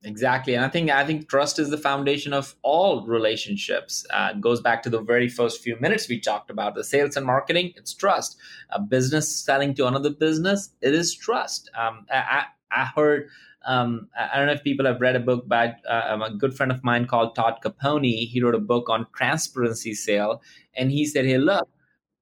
Exactly, 0.07 0.55
and 0.55 0.63
I 0.63 0.69
think 0.69 0.91
I 0.91 1.07
think 1.07 1.31
trust 1.31 1.59
is 1.59 1.71
the 1.71 1.79
foundation 1.79 2.35
of 2.35 2.55
all 2.63 3.07
relationships. 3.07 4.05
Uh, 4.13 4.35
goes 4.35 4.61
back 4.61 4.83
to 4.83 4.91
the 4.91 5.01
very 5.01 5.31
first 5.31 5.63
few 5.63 5.79
minutes 5.81 6.11
we 6.11 6.21
talked 6.21 6.51
about 6.51 6.75
the 6.75 6.85
sales 6.85 7.17
and 7.17 7.25
marketing. 7.25 7.73
It's 7.77 7.95
trust. 7.95 8.37
A 8.69 8.81
business 8.81 9.35
selling 9.35 9.75
to 9.77 9.87
another 9.87 10.11
business, 10.11 10.71
it 10.83 10.95
is 10.95 11.15
trust. 11.15 11.71
Um, 11.75 12.05
I, 12.11 12.45
I 12.71 12.85
heard 12.95 13.29
um, 13.67 14.09
I 14.19 14.37
don't 14.37 14.47
know 14.47 14.53
if 14.53 14.63
people 14.63 14.87
have 14.87 15.01
read 15.01 15.17
a 15.17 15.21
book 15.21 15.49
by 15.49 15.75
uh, 15.89 16.19
a 16.23 16.31
good 16.31 16.55
friend 16.57 16.71
of 16.71 16.85
mine 16.85 17.07
called 17.07 17.35
Todd 17.35 17.59
Caponi. 17.65 18.29
He 18.29 18.43
wrote 18.43 18.55
a 18.55 18.61
book 18.61 18.89
on 18.89 19.07
transparency 19.15 19.95
sale, 19.95 20.43
and 20.77 20.91
he 20.91 21.07
said, 21.07 21.25
"Hey, 21.25 21.39
look, 21.39 21.69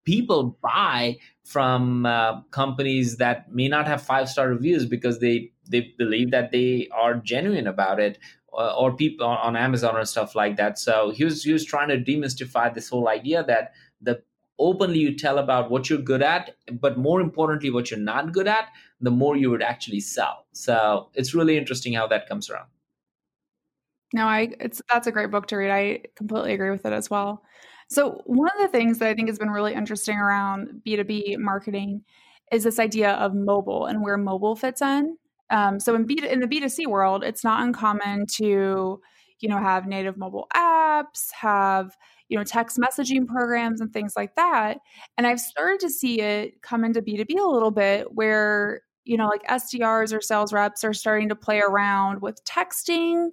people 0.04 0.58
buy 0.62 1.18
from 1.44 2.06
uh, 2.06 2.40
companies 2.50 3.16
that 3.16 3.52
may 3.52 3.68
not 3.68 3.86
have 3.86 4.02
five 4.02 4.28
star 4.28 4.48
reviews 4.48 4.86
because 4.86 5.18
they 5.18 5.50
they 5.68 5.92
believe 5.98 6.30
that 6.30 6.52
they 6.52 6.88
are 6.92 7.14
genuine 7.14 7.66
about 7.66 8.00
it." 8.00 8.18
Or 8.54 8.94
people 8.94 9.26
on, 9.26 9.38
on 9.38 9.56
Amazon 9.56 9.96
or 9.96 10.04
stuff 10.04 10.34
like 10.34 10.56
that. 10.58 10.78
So 10.78 11.10
he 11.10 11.24
was 11.24 11.42
he 11.42 11.54
was 11.54 11.64
trying 11.64 11.88
to 11.88 11.96
demystify 11.96 12.74
this 12.74 12.90
whole 12.90 13.08
idea 13.08 13.42
that 13.44 13.72
the 14.02 14.22
openly 14.58 14.98
you 14.98 15.16
tell 15.16 15.38
about 15.38 15.70
what 15.70 15.88
you're 15.88 15.98
good 15.98 16.22
at, 16.22 16.54
but 16.80 16.98
more 16.98 17.20
importantly, 17.20 17.70
what 17.70 17.90
you're 17.90 18.00
not 18.00 18.32
good 18.32 18.46
at, 18.46 18.68
the 19.02 19.10
more 19.10 19.36
you 19.36 19.50
would 19.50 19.62
actually 19.62 20.00
sell. 20.00 20.46
So 20.52 21.10
it's 21.14 21.34
really 21.34 21.58
interesting 21.58 21.92
how 21.92 22.06
that 22.06 22.28
comes 22.28 22.48
around. 22.48 22.68
No, 24.14 24.26
I 24.26 24.52
it's 24.60 24.80
that's 24.90 25.06
a 25.06 25.12
great 25.12 25.30
book 25.30 25.46
to 25.48 25.56
read. 25.56 25.70
I 25.70 26.02
completely 26.16 26.54
agree 26.54 26.70
with 26.70 26.86
it 26.86 26.92
as 26.92 27.10
well. 27.10 27.42
So 27.90 28.22
one 28.24 28.50
of 28.56 28.62
the 28.62 28.68
things 28.68 28.98
that 28.98 29.08
I 29.08 29.14
think 29.14 29.28
has 29.28 29.38
been 29.38 29.50
really 29.50 29.74
interesting 29.74 30.16
around 30.16 30.82
B2B 30.86 31.38
marketing 31.38 32.02
is 32.52 32.64
this 32.64 32.78
idea 32.78 33.12
of 33.12 33.34
mobile 33.34 33.86
and 33.86 34.02
where 34.02 34.16
mobile 34.16 34.54
fits 34.54 34.80
in. 34.80 35.16
Um, 35.50 35.80
so 35.80 35.94
in 35.94 36.06
B 36.06 36.22
in 36.26 36.40
the 36.40 36.46
B2C 36.46 36.86
world, 36.86 37.24
it's 37.24 37.42
not 37.42 37.62
uncommon 37.62 38.26
to, 38.36 39.00
you 39.40 39.48
know, 39.48 39.58
have 39.58 39.86
native 39.86 40.16
mobile 40.16 40.46
apps, 40.54 41.32
have 41.32 41.96
you 42.32 42.38
know, 42.38 42.44
text 42.44 42.78
messaging 42.78 43.26
programs 43.26 43.82
and 43.82 43.92
things 43.92 44.14
like 44.16 44.34
that. 44.36 44.78
And 45.18 45.26
I've 45.26 45.38
started 45.38 45.80
to 45.80 45.90
see 45.90 46.22
it 46.22 46.62
come 46.62 46.82
into 46.82 47.02
B2B 47.02 47.38
a 47.38 47.46
little 47.46 47.70
bit 47.70 48.14
where, 48.14 48.80
you 49.04 49.16
know, 49.16 49.26
like 49.26 49.42
SDRs 49.44 50.16
or 50.16 50.20
sales 50.20 50.52
reps 50.52 50.84
are 50.84 50.92
starting 50.92 51.28
to 51.28 51.34
play 51.34 51.60
around 51.60 52.22
with 52.22 52.44
texting 52.44 53.30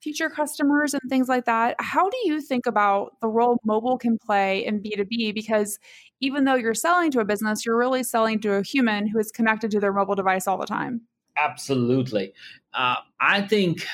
future 0.00 0.28
customers 0.28 0.94
and 0.94 1.02
things 1.08 1.28
like 1.28 1.46
that. 1.46 1.74
How 1.78 2.08
do 2.08 2.16
you 2.24 2.40
think 2.40 2.66
about 2.66 3.18
the 3.20 3.28
role 3.28 3.58
mobile 3.64 3.98
can 3.98 4.18
play 4.18 4.64
in 4.64 4.80
B2B? 4.82 5.34
Because 5.34 5.78
even 6.20 6.44
though 6.44 6.54
you're 6.54 6.74
selling 6.74 7.10
to 7.12 7.20
a 7.20 7.24
business, 7.24 7.64
you're 7.64 7.76
really 7.76 8.02
selling 8.02 8.40
to 8.40 8.54
a 8.54 8.62
human 8.62 9.06
who 9.06 9.18
is 9.18 9.32
connected 9.32 9.70
to 9.70 9.80
their 9.80 9.92
mobile 9.92 10.14
device 10.14 10.46
all 10.46 10.58
the 10.58 10.66
time. 10.66 11.02
Absolutely. 11.36 12.32
Uh, 12.72 12.96
I 13.20 13.42
think 13.42 13.86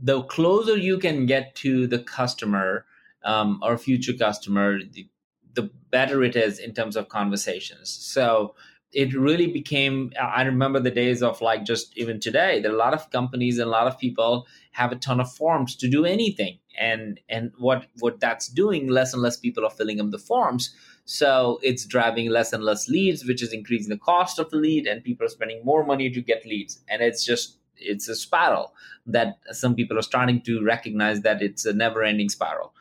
the 0.00 0.22
closer 0.22 0.76
you 0.76 0.98
can 0.98 1.26
get 1.26 1.54
to 1.56 1.86
the 1.86 1.98
customer, 1.98 2.86
um, 3.24 3.60
or 3.62 3.76
future 3.76 4.12
customer, 4.12 4.78
the, 4.82 5.08
the 5.54 5.70
better 5.90 6.22
it 6.22 6.36
is 6.36 6.58
in 6.58 6.72
terms 6.72 6.96
of 6.96 7.08
conversations. 7.08 7.90
So 7.90 8.54
it 8.92 9.12
really 9.14 9.46
became 9.46 10.10
i 10.20 10.42
remember 10.42 10.80
the 10.80 10.90
days 10.90 11.22
of 11.22 11.40
like 11.42 11.64
just 11.64 11.96
even 11.96 12.18
today 12.18 12.62
are 12.64 12.70
a 12.70 12.76
lot 12.76 12.94
of 12.94 13.10
companies 13.10 13.58
and 13.58 13.68
a 13.68 13.70
lot 13.70 13.86
of 13.86 13.98
people 13.98 14.46
have 14.78 14.92
a 14.92 14.96
ton 14.96 15.18
of 15.20 15.30
forms 15.32 15.74
to 15.74 15.88
do 15.88 16.04
anything. 16.04 16.58
And 16.78 17.20
and 17.28 17.52
what 17.58 17.86
what 17.98 18.20
that's 18.20 18.46
doing 18.48 18.86
less 18.86 19.12
and 19.12 19.20
less 19.20 19.36
people 19.36 19.66
are 19.66 19.76
filling 19.78 19.98
in 19.98 20.10
the 20.10 20.18
forms. 20.18 20.74
So 21.04 21.58
it's 21.62 21.84
driving 21.84 22.30
less 22.30 22.52
and 22.52 22.62
less 22.62 22.88
leads 22.88 23.24
which 23.24 23.42
is 23.42 23.52
increasing 23.52 23.90
the 23.90 23.98
cost 23.98 24.38
of 24.38 24.50
the 24.50 24.56
lead 24.56 24.86
and 24.86 25.02
people 25.02 25.26
are 25.26 25.36
spending 25.36 25.64
more 25.64 25.84
money 25.84 26.08
to 26.10 26.20
get 26.20 26.46
leads. 26.46 26.80
And 26.88 27.02
it's 27.02 27.24
just 27.24 27.56
it's 27.76 28.08
a 28.08 28.14
spiral 28.14 28.72
that 29.06 29.38
some 29.50 29.74
people 29.74 29.98
are 29.98 30.08
starting 30.12 30.40
to 30.42 30.62
recognize 30.62 31.22
that 31.22 31.42
it's 31.42 31.64
a 31.64 31.72
never 31.72 32.04
ending 32.04 32.28
spiral 32.28 32.72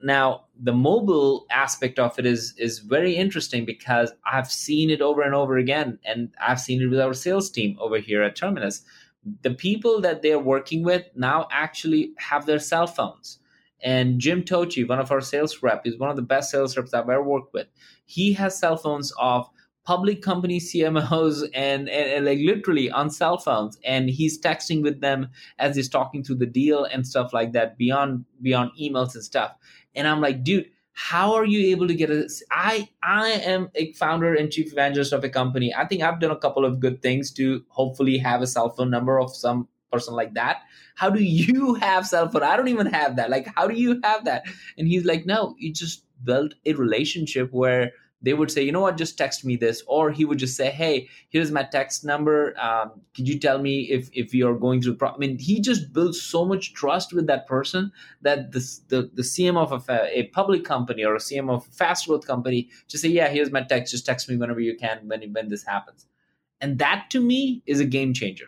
now, 0.00 0.44
the 0.60 0.72
mobile 0.72 1.46
aspect 1.50 1.98
of 1.98 2.18
it 2.18 2.26
is 2.26 2.54
is 2.56 2.78
very 2.78 3.16
interesting 3.16 3.64
because 3.64 4.12
I've 4.24 4.50
seen 4.50 4.90
it 4.90 5.00
over 5.00 5.22
and 5.22 5.34
over 5.34 5.56
again, 5.56 5.98
and 6.04 6.30
I've 6.40 6.60
seen 6.60 6.80
it 6.82 6.86
with 6.86 7.00
our 7.00 7.14
sales 7.14 7.50
team 7.50 7.76
over 7.80 7.98
here 7.98 8.22
at 8.22 8.36
Terminus. 8.36 8.82
the 9.42 9.50
people 9.50 10.00
that 10.00 10.22
they're 10.22 10.38
working 10.38 10.82
with 10.84 11.04
now 11.14 11.48
actually 11.50 12.12
have 12.18 12.46
their 12.46 12.60
cell 12.60 12.86
phones. 12.86 13.40
And 13.82 14.20
Jim 14.20 14.42
Tochi, 14.42 14.88
one 14.88 15.00
of 15.00 15.12
our 15.12 15.20
sales 15.20 15.62
rep, 15.62 15.86
is 15.86 15.98
one 15.98 16.10
of 16.10 16.16
the 16.16 16.22
best 16.22 16.50
sales 16.50 16.76
reps 16.76 16.94
I've 16.94 17.08
ever 17.08 17.22
worked 17.22 17.52
with. 17.52 17.66
He 18.06 18.32
has 18.34 18.58
cell 18.58 18.76
phones 18.76 19.12
of 19.18 19.48
public 19.88 20.20
company 20.20 20.60
CMOs 20.60 21.44
and, 21.54 21.88
and, 21.88 22.10
and, 22.10 22.26
like 22.26 22.38
literally 22.40 22.90
on 22.90 23.08
cell 23.10 23.38
phones, 23.38 23.78
and 23.84 24.10
he's 24.10 24.38
texting 24.38 24.82
with 24.82 25.00
them 25.00 25.28
as 25.58 25.76
he's 25.76 25.88
talking 25.88 26.22
through 26.22 26.36
the 26.36 26.46
deal 26.46 26.84
and 26.84 27.06
stuff 27.06 27.32
like 27.32 27.52
that 27.52 27.78
beyond 27.78 28.26
beyond 28.42 28.70
emails 28.78 29.14
and 29.14 29.24
stuff. 29.24 29.54
And 29.98 30.08
I'm 30.08 30.20
like, 30.20 30.44
dude, 30.44 30.70
how 30.98 31.34
are 31.34 31.44
you 31.44 31.70
able 31.70 31.86
to 31.86 31.94
get 31.94 32.10
a 32.10 32.28
i 32.50 32.88
i 33.04 33.28
am 33.28 33.70
a 33.76 33.92
founder 33.92 34.34
and 34.34 34.50
chief 34.50 34.72
evangelist 34.72 35.12
of 35.12 35.22
a 35.22 35.28
company. 35.28 35.72
I 35.72 35.86
think 35.86 36.02
i've 36.02 36.18
done 36.18 36.32
a 36.32 36.36
couple 36.36 36.64
of 36.64 36.80
good 36.80 37.02
things 37.02 37.30
to 37.34 37.64
hopefully 37.68 38.18
have 38.18 38.42
a 38.42 38.48
cell 38.48 38.70
phone 38.70 38.90
number 38.90 39.20
of 39.20 39.34
some 39.34 39.68
person 39.92 40.14
like 40.14 40.34
that. 40.34 40.62
How 40.96 41.08
do 41.08 41.22
you 41.22 41.74
have 41.86 42.06
cell 42.06 42.28
phone? 42.28 42.42
I 42.42 42.56
don't 42.56 42.68
even 42.68 42.88
have 42.88 43.14
that. 43.14 43.30
Like 43.30 43.46
how 43.54 43.68
do 43.68 43.74
you 43.74 44.00
have 44.02 44.24
that? 44.24 44.42
And 44.76 44.88
he's 44.88 45.04
like 45.04 45.24
no 45.24 45.54
you 45.58 45.72
just 45.72 46.04
built 46.24 46.54
a 46.66 46.72
relationship 46.72 47.52
where 47.52 47.92
they 48.20 48.34
would 48.34 48.50
say, 48.50 48.62
you 48.62 48.72
know 48.72 48.80
what, 48.80 48.96
just 48.96 49.16
text 49.16 49.44
me 49.44 49.56
this, 49.56 49.82
or 49.86 50.10
he 50.10 50.24
would 50.24 50.38
just 50.38 50.56
say, 50.56 50.70
hey, 50.70 51.08
here's 51.28 51.52
my 51.52 51.62
text 51.62 52.04
number. 52.04 52.58
Um, 52.58 53.00
could 53.14 53.28
you 53.28 53.38
tell 53.38 53.58
me 53.58 53.82
if 53.82 54.10
if 54.12 54.34
you're 54.34 54.58
going 54.58 54.82
through? 54.82 54.96
Pro-? 54.96 55.10
I 55.10 55.18
mean, 55.18 55.38
he 55.38 55.60
just 55.60 55.92
builds 55.92 56.20
so 56.20 56.44
much 56.44 56.74
trust 56.74 57.12
with 57.12 57.26
that 57.28 57.46
person 57.46 57.92
that 58.22 58.52
the 58.52 58.60
the, 58.88 59.10
the 59.14 59.22
CM 59.22 59.56
of 59.56 59.88
a, 59.88 60.18
a 60.18 60.24
public 60.28 60.64
company 60.64 61.04
or 61.04 61.14
a 61.14 61.18
CM 61.18 61.50
of 61.50 61.66
a 61.66 61.70
fast 61.70 62.08
growth 62.08 62.26
company 62.26 62.68
just 62.88 63.02
say, 63.02 63.08
yeah, 63.08 63.28
here's 63.28 63.52
my 63.52 63.62
text. 63.62 63.92
Just 63.92 64.06
text 64.06 64.28
me 64.28 64.36
whenever 64.36 64.60
you 64.60 64.76
can 64.76 65.06
when 65.06 65.32
when 65.32 65.48
this 65.48 65.64
happens, 65.64 66.06
and 66.60 66.78
that 66.78 67.06
to 67.10 67.20
me 67.20 67.62
is 67.66 67.78
a 67.78 67.84
game 67.84 68.12
changer. 68.12 68.46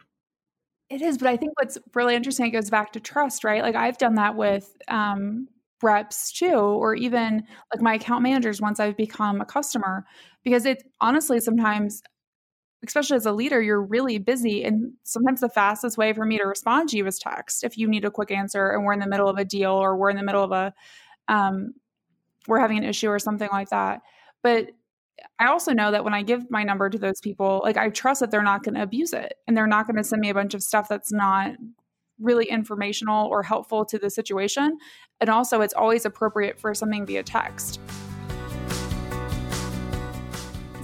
It 0.88 1.02
is, 1.02 1.18
but 1.18 1.28
I 1.28 1.36
think 1.36 1.52
what's 1.60 1.78
really 1.94 2.16
interesting 2.16 2.46
it 2.46 2.50
goes 2.50 2.68
back 2.68 2.92
to 2.94 3.00
trust, 3.00 3.44
right? 3.44 3.62
Like 3.62 3.76
I've 3.76 3.98
done 3.98 4.16
that 4.16 4.34
with 4.34 4.76
um, 4.88 5.46
reps 5.82 6.32
too 6.32 6.54
or 6.54 6.94
even 6.94 7.42
like 7.72 7.80
my 7.80 7.94
account 7.94 8.22
managers 8.22 8.60
once 8.60 8.78
i've 8.80 8.96
become 8.96 9.40
a 9.40 9.44
customer 9.44 10.04
because 10.44 10.66
it 10.66 10.82
honestly 11.00 11.40
sometimes 11.40 12.02
especially 12.86 13.16
as 13.16 13.26
a 13.26 13.32
leader 13.32 13.60
you're 13.60 13.82
really 13.82 14.18
busy 14.18 14.64
and 14.64 14.92
sometimes 15.02 15.40
the 15.40 15.48
fastest 15.48 15.98
way 15.98 16.12
for 16.12 16.24
me 16.24 16.38
to 16.38 16.44
respond 16.44 16.88
to 16.88 16.96
you 16.96 17.06
is 17.06 17.18
text 17.18 17.64
if 17.64 17.76
you 17.76 17.88
need 17.88 18.04
a 18.04 18.10
quick 18.10 18.30
answer 18.30 18.70
and 18.70 18.84
we're 18.84 18.92
in 18.92 19.00
the 19.00 19.08
middle 19.08 19.28
of 19.28 19.36
a 19.36 19.44
deal 19.44 19.72
or 19.72 19.96
we're 19.96 20.10
in 20.10 20.16
the 20.16 20.22
middle 20.22 20.44
of 20.44 20.52
a 20.52 20.72
um, 21.28 21.74
we're 22.48 22.58
having 22.58 22.78
an 22.78 22.84
issue 22.84 23.08
or 23.08 23.18
something 23.18 23.48
like 23.52 23.70
that. 23.70 24.02
But 24.42 24.70
I 25.38 25.46
also 25.46 25.72
know 25.72 25.90
that 25.90 26.04
when 26.04 26.14
I 26.14 26.22
give 26.22 26.50
my 26.50 26.62
number 26.62 26.88
to 26.88 26.98
those 26.98 27.20
people, 27.20 27.60
like 27.64 27.76
I 27.76 27.90
trust 27.90 28.20
that 28.20 28.30
they're 28.30 28.42
not 28.42 28.62
going 28.62 28.74
to 28.74 28.82
abuse 28.82 29.12
it 29.12 29.34
and 29.46 29.56
they're 29.56 29.66
not 29.66 29.86
going 29.86 29.96
to 29.96 30.04
send 30.04 30.20
me 30.20 30.30
a 30.30 30.34
bunch 30.34 30.54
of 30.54 30.62
stuff 30.62 30.88
that's 30.88 31.12
not 31.12 31.52
really 32.20 32.46
informational 32.46 33.26
or 33.28 33.42
helpful 33.42 33.84
to 33.86 33.98
the 33.98 34.10
situation. 34.10 34.78
And 35.20 35.30
also, 35.30 35.60
it's 35.60 35.74
always 35.74 36.04
appropriate 36.04 36.60
for 36.60 36.74
something 36.74 37.06
via 37.06 37.22
text. 37.22 37.80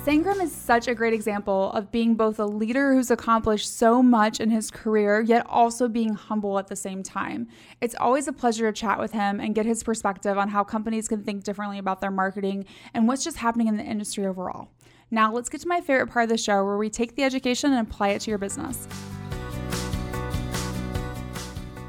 Sangram 0.07 0.41
is 0.41 0.53
such 0.53 0.87
a 0.87 0.95
great 0.95 1.13
example 1.13 1.73
of 1.73 1.91
being 1.91 2.15
both 2.15 2.39
a 2.39 2.45
leader 2.45 2.95
who's 2.95 3.11
accomplished 3.11 3.77
so 3.77 4.01
much 4.01 4.39
in 4.39 4.51
his 4.51 4.71
career, 4.71 5.21
yet 5.21 5.45
also 5.49 5.89
being 5.89 6.15
humble 6.15 6.61
at 6.61 6.69
the 6.69 6.77
same 6.77 7.03
time. 7.03 7.49
It's 7.81 7.97
always 7.97 8.29
a 8.29 8.33
pleasure 8.33 8.71
to 8.71 8.81
chat 8.81 9.01
with 9.01 9.11
him 9.11 9.41
and 9.41 9.53
get 9.53 9.67
his 9.67 9.83
perspective 9.83 10.39
on 10.39 10.49
how 10.49 10.63
companies 10.63 11.09
can 11.09 11.25
think 11.25 11.43
differently 11.43 11.79
about 11.79 12.01
their 12.01 12.13
marketing 12.13 12.67
and 12.95 13.09
what's 13.09 13.25
just 13.25 13.39
happening 13.39 13.67
in 13.67 13.77
the 13.79 13.83
industry 13.83 14.25
overall. 14.27 14.69
Now, 15.11 15.33
let's 15.33 15.49
get 15.49 15.63
to 15.63 15.69
my 15.69 15.81
favorite 15.81 16.07
part 16.07 16.23
of 16.23 16.29
the 16.29 16.39
show 16.39 16.65
where 16.65 16.79
we 16.79 16.89
take 16.89 17.17
the 17.17 17.25
education 17.25 17.73
and 17.73 17.85
apply 17.85 18.11
it 18.11 18.21
to 18.21 18.31
your 18.31 18.39
business. 18.39 18.87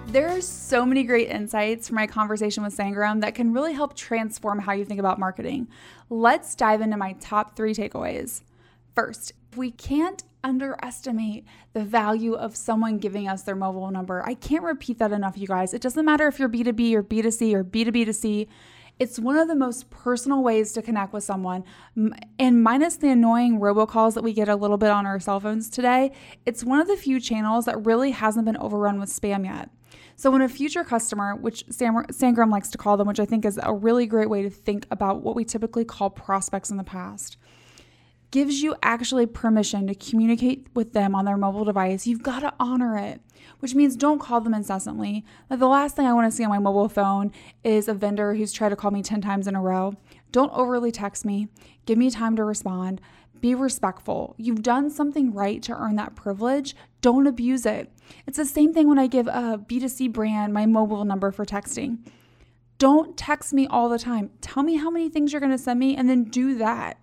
There 0.07 0.29
are 0.29 0.39
so 0.39 0.85
many 0.85 1.03
great 1.03 1.29
insights 1.29 1.89
from 1.89 1.95
my 1.95 2.07
conversation 2.07 2.63
with 2.63 2.75
Sangram 2.75 3.19
that 3.21 3.35
can 3.35 3.53
really 3.53 3.73
help 3.73 3.93
transform 3.93 4.57
how 4.57 4.71
you 4.71 4.85
think 4.85 5.01
about 5.01 5.19
marketing. 5.19 5.67
Let's 6.09 6.55
dive 6.55 6.79
into 6.79 6.95
my 6.95 7.11
top 7.19 7.57
three 7.57 7.73
takeaways. 7.73 8.41
First, 8.95 9.33
we 9.57 9.69
can't 9.69 10.23
underestimate 10.45 11.43
the 11.73 11.83
value 11.83 12.35
of 12.35 12.55
someone 12.55 12.99
giving 12.99 13.27
us 13.27 13.43
their 13.43 13.55
mobile 13.55 13.91
number. 13.91 14.23
I 14.25 14.33
can't 14.33 14.63
repeat 14.63 14.97
that 14.99 15.11
enough, 15.11 15.37
you 15.37 15.45
guys. 15.45 15.73
It 15.73 15.81
doesn't 15.81 16.05
matter 16.05 16.25
if 16.27 16.39
you're 16.39 16.47
B2B 16.47 16.93
or 16.93 17.03
B2C 17.03 17.53
or 17.53 17.65
B2B2C. 17.65 18.47
It's 18.99 19.19
one 19.19 19.37
of 19.37 19.49
the 19.49 19.55
most 19.55 19.89
personal 19.89 20.41
ways 20.41 20.71
to 20.71 20.81
connect 20.81 21.11
with 21.11 21.25
someone. 21.25 21.65
And 22.39 22.63
minus 22.63 22.95
the 22.95 23.09
annoying 23.09 23.59
robocalls 23.59 24.13
that 24.13 24.23
we 24.23 24.31
get 24.31 24.47
a 24.47 24.55
little 24.55 24.77
bit 24.77 24.89
on 24.89 25.05
our 25.05 25.19
cell 25.19 25.41
phones 25.41 25.69
today, 25.69 26.13
it's 26.45 26.63
one 26.63 26.79
of 26.79 26.87
the 26.87 26.95
few 26.95 27.19
channels 27.19 27.65
that 27.65 27.85
really 27.85 28.11
hasn't 28.11 28.45
been 28.45 28.57
overrun 28.57 29.01
with 29.01 29.09
spam 29.09 29.45
yet. 29.45 29.69
So, 30.15 30.31
when 30.31 30.41
a 30.41 30.49
future 30.49 30.83
customer, 30.83 31.35
which 31.35 31.63
Sam, 31.69 32.05
Sangram 32.05 32.51
likes 32.51 32.69
to 32.71 32.77
call 32.77 32.97
them, 32.97 33.07
which 33.07 33.19
I 33.19 33.25
think 33.25 33.45
is 33.45 33.59
a 33.61 33.73
really 33.73 34.05
great 34.05 34.29
way 34.29 34.41
to 34.41 34.49
think 34.49 34.87
about 34.89 35.21
what 35.21 35.35
we 35.35 35.45
typically 35.45 35.85
call 35.85 36.09
prospects 36.09 36.69
in 36.69 36.77
the 36.77 36.83
past, 36.83 37.37
gives 38.31 38.61
you 38.61 38.75
actually 38.83 39.25
permission 39.25 39.87
to 39.87 39.95
communicate 39.95 40.67
with 40.73 40.93
them 40.93 41.15
on 41.15 41.25
their 41.25 41.37
mobile 41.37 41.63
device, 41.63 42.05
you've 42.05 42.23
got 42.23 42.41
to 42.41 42.53
honor 42.59 42.97
it, 42.97 43.21
which 43.59 43.73
means 43.73 43.95
don't 43.95 44.19
call 44.19 44.41
them 44.41 44.53
incessantly. 44.53 45.23
Like 45.49 45.59
the 45.59 45.67
last 45.67 45.95
thing 45.95 46.05
I 46.05 46.13
want 46.13 46.29
to 46.29 46.35
see 46.35 46.43
on 46.43 46.49
my 46.49 46.59
mobile 46.59 46.89
phone 46.89 47.31
is 47.63 47.87
a 47.87 47.93
vendor 47.93 48.33
who's 48.33 48.51
tried 48.51 48.69
to 48.69 48.75
call 48.75 48.91
me 48.91 49.01
10 49.01 49.21
times 49.21 49.47
in 49.47 49.55
a 49.55 49.61
row. 49.61 49.95
Don't 50.31 50.51
overly 50.53 50.91
text 50.91 51.25
me. 51.25 51.47
Give 51.85 51.97
me 51.97 52.11
time 52.11 52.35
to 52.35 52.43
respond. 52.43 52.99
Be 53.41 53.53
respectful. 53.55 54.35
You've 54.37 54.63
done 54.63 54.89
something 54.89 55.33
right 55.33 55.61
to 55.63 55.73
earn 55.73 55.95
that 55.95 56.15
privilege. 56.15 56.75
Don't 57.01 57.27
abuse 57.27 57.65
it. 57.65 57.91
It's 58.25 58.37
the 58.37 58.45
same 58.45 58.73
thing 58.73 58.87
when 58.87 58.99
I 58.99 59.07
give 59.07 59.27
a 59.27 59.63
B2C 59.65 60.11
brand 60.11 60.53
my 60.53 60.65
mobile 60.65 61.05
number 61.05 61.31
for 61.31 61.45
texting. 61.45 61.99
Don't 62.77 63.17
text 63.17 63.53
me 63.53 63.67
all 63.67 63.89
the 63.89 63.99
time. 63.99 64.29
Tell 64.41 64.63
me 64.63 64.77
how 64.77 64.89
many 64.89 65.09
things 65.09 65.31
you're 65.31 65.39
going 65.39 65.51
to 65.51 65.57
send 65.57 65.79
me 65.79 65.95
and 65.95 66.09
then 66.09 66.25
do 66.25 66.57
that. 66.57 66.99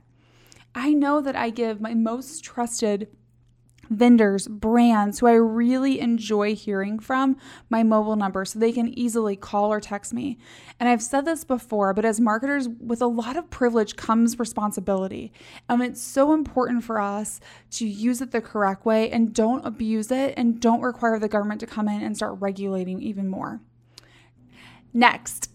I 0.74 0.92
know 0.92 1.20
that 1.20 1.36
I 1.36 1.50
give 1.50 1.80
my 1.80 1.94
most 1.94 2.42
trusted 2.42 3.08
vendors, 3.96 4.48
brands 4.48 5.18
who 5.18 5.26
I 5.26 5.34
really 5.34 6.00
enjoy 6.00 6.54
hearing 6.54 6.98
from 6.98 7.36
my 7.70 7.82
mobile 7.82 8.16
number 8.16 8.44
so 8.44 8.58
they 8.58 8.72
can 8.72 8.88
easily 8.98 9.36
call 9.36 9.72
or 9.72 9.80
text 9.80 10.12
me. 10.12 10.38
And 10.78 10.88
I've 10.88 11.02
said 11.02 11.24
this 11.24 11.44
before, 11.44 11.94
but 11.94 12.04
as 12.04 12.20
marketers, 12.20 12.68
with 12.68 13.00
a 13.00 13.06
lot 13.06 13.36
of 13.36 13.50
privilege 13.50 13.96
comes 13.96 14.38
responsibility. 14.38 15.32
And 15.68 15.82
it's 15.82 16.02
so 16.02 16.32
important 16.32 16.84
for 16.84 17.00
us 17.00 17.40
to 17.72 17.86
use 17.86 18.20
it 18.20 18.30
the 18.30 18.40
correct 18.40 18.84
way 18.84 19.10
and 19.10 19.32
don't 19.32 19.64
abuse 19.64 20.10
it 20.10 20.34
and 20.36 20.60
don't 20.60 20.82
require 20.82 21.18
the 21.18 21.28
government 21.28 21.60
to 21.60 21.66
come 21.66 21.88
in 21.88 22.02
and 22.02 22.16
start 22.16 22.36
regulating 22.40 23.00
even 23.00 23.28
more. 23.28 23.60
Next, 24.92 25.50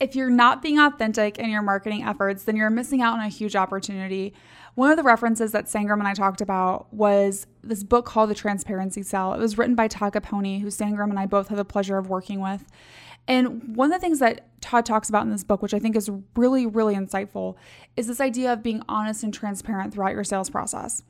if 0.00 0.14
you're 0.14 0.30
not 0.30 0.62
being 0.62 0.78
authentic 0.78 1.38
in 1.38 1.50
your 1.50 1.62
marketing 1.62 2.02
efforts, 2.02 2.44
then 2.44 2.56
you're 2.56 2.70
missing 2.70 3.02
out 3.02 3.14
on 3.14 3.24
a 3.24 3.28
huge 3.28 3.56
opportunity. 3.56 4.32
One 4.74 4.90
of 4.90 4.96
the 4.96 5.02
references 5.02 5.52
that 5.52 5.66
Sangram 5.66 5.98
and 5.98 6.06
I 6.06 6.14
talked 6.14 6.40
about 6.40 6.92
was 6.92 7.46
this 7.62 7.82
book 7.82 8.06
called 8.06 8.30
The 8.30 8.34
Transparency 8.34 9.02
Sale. 9.02 9.34
It 9.34 9.40
was 9.40 9.58
written 9.58 9.74
by 9.74 9.88
Todd 9.88 10.12
Caponi, 10.12 10.60
who 10.60 10.68
Sangram 10.68 11.10
and 11.10 11.18
I 11.18 11.26
both 11.26 11.48
had 11.48 11.58
the 11.58 11.64
pleasure 11.64 11.98
of 11.98 12.08
working 12.08 12.40
with. 12.40 12.64
And 13.26 13.76
one 13.76 13.92
of 13.92 14.00
the 14.00 14.04
things 14.04 14.20
that 14.20 14.46
Todd 14.60 14.86
talks 14.86 15.08
about 15.08 15.24
in 15.24 15.30
this 15.30 15.44
book, 15.44 15.62
which 15.62 15.74
I 15.74 15.78
think 15.78 15.96
is 15.96 16.10
really, 16.36 16.66
really 16.66 16.94
insightful, 16.94 17.56
is 17.96 18.06
this 18.06 18.20
idea 18.20 18.52
of 18.52 18.62
being 18.62 18.82
honest 18.88 19.22
and 19.22 19.34
transparent 19.34 19.92
throughout 19.92 20.14
your 20.14 20.24
sales 20.24 20.48
process 20.48 21.02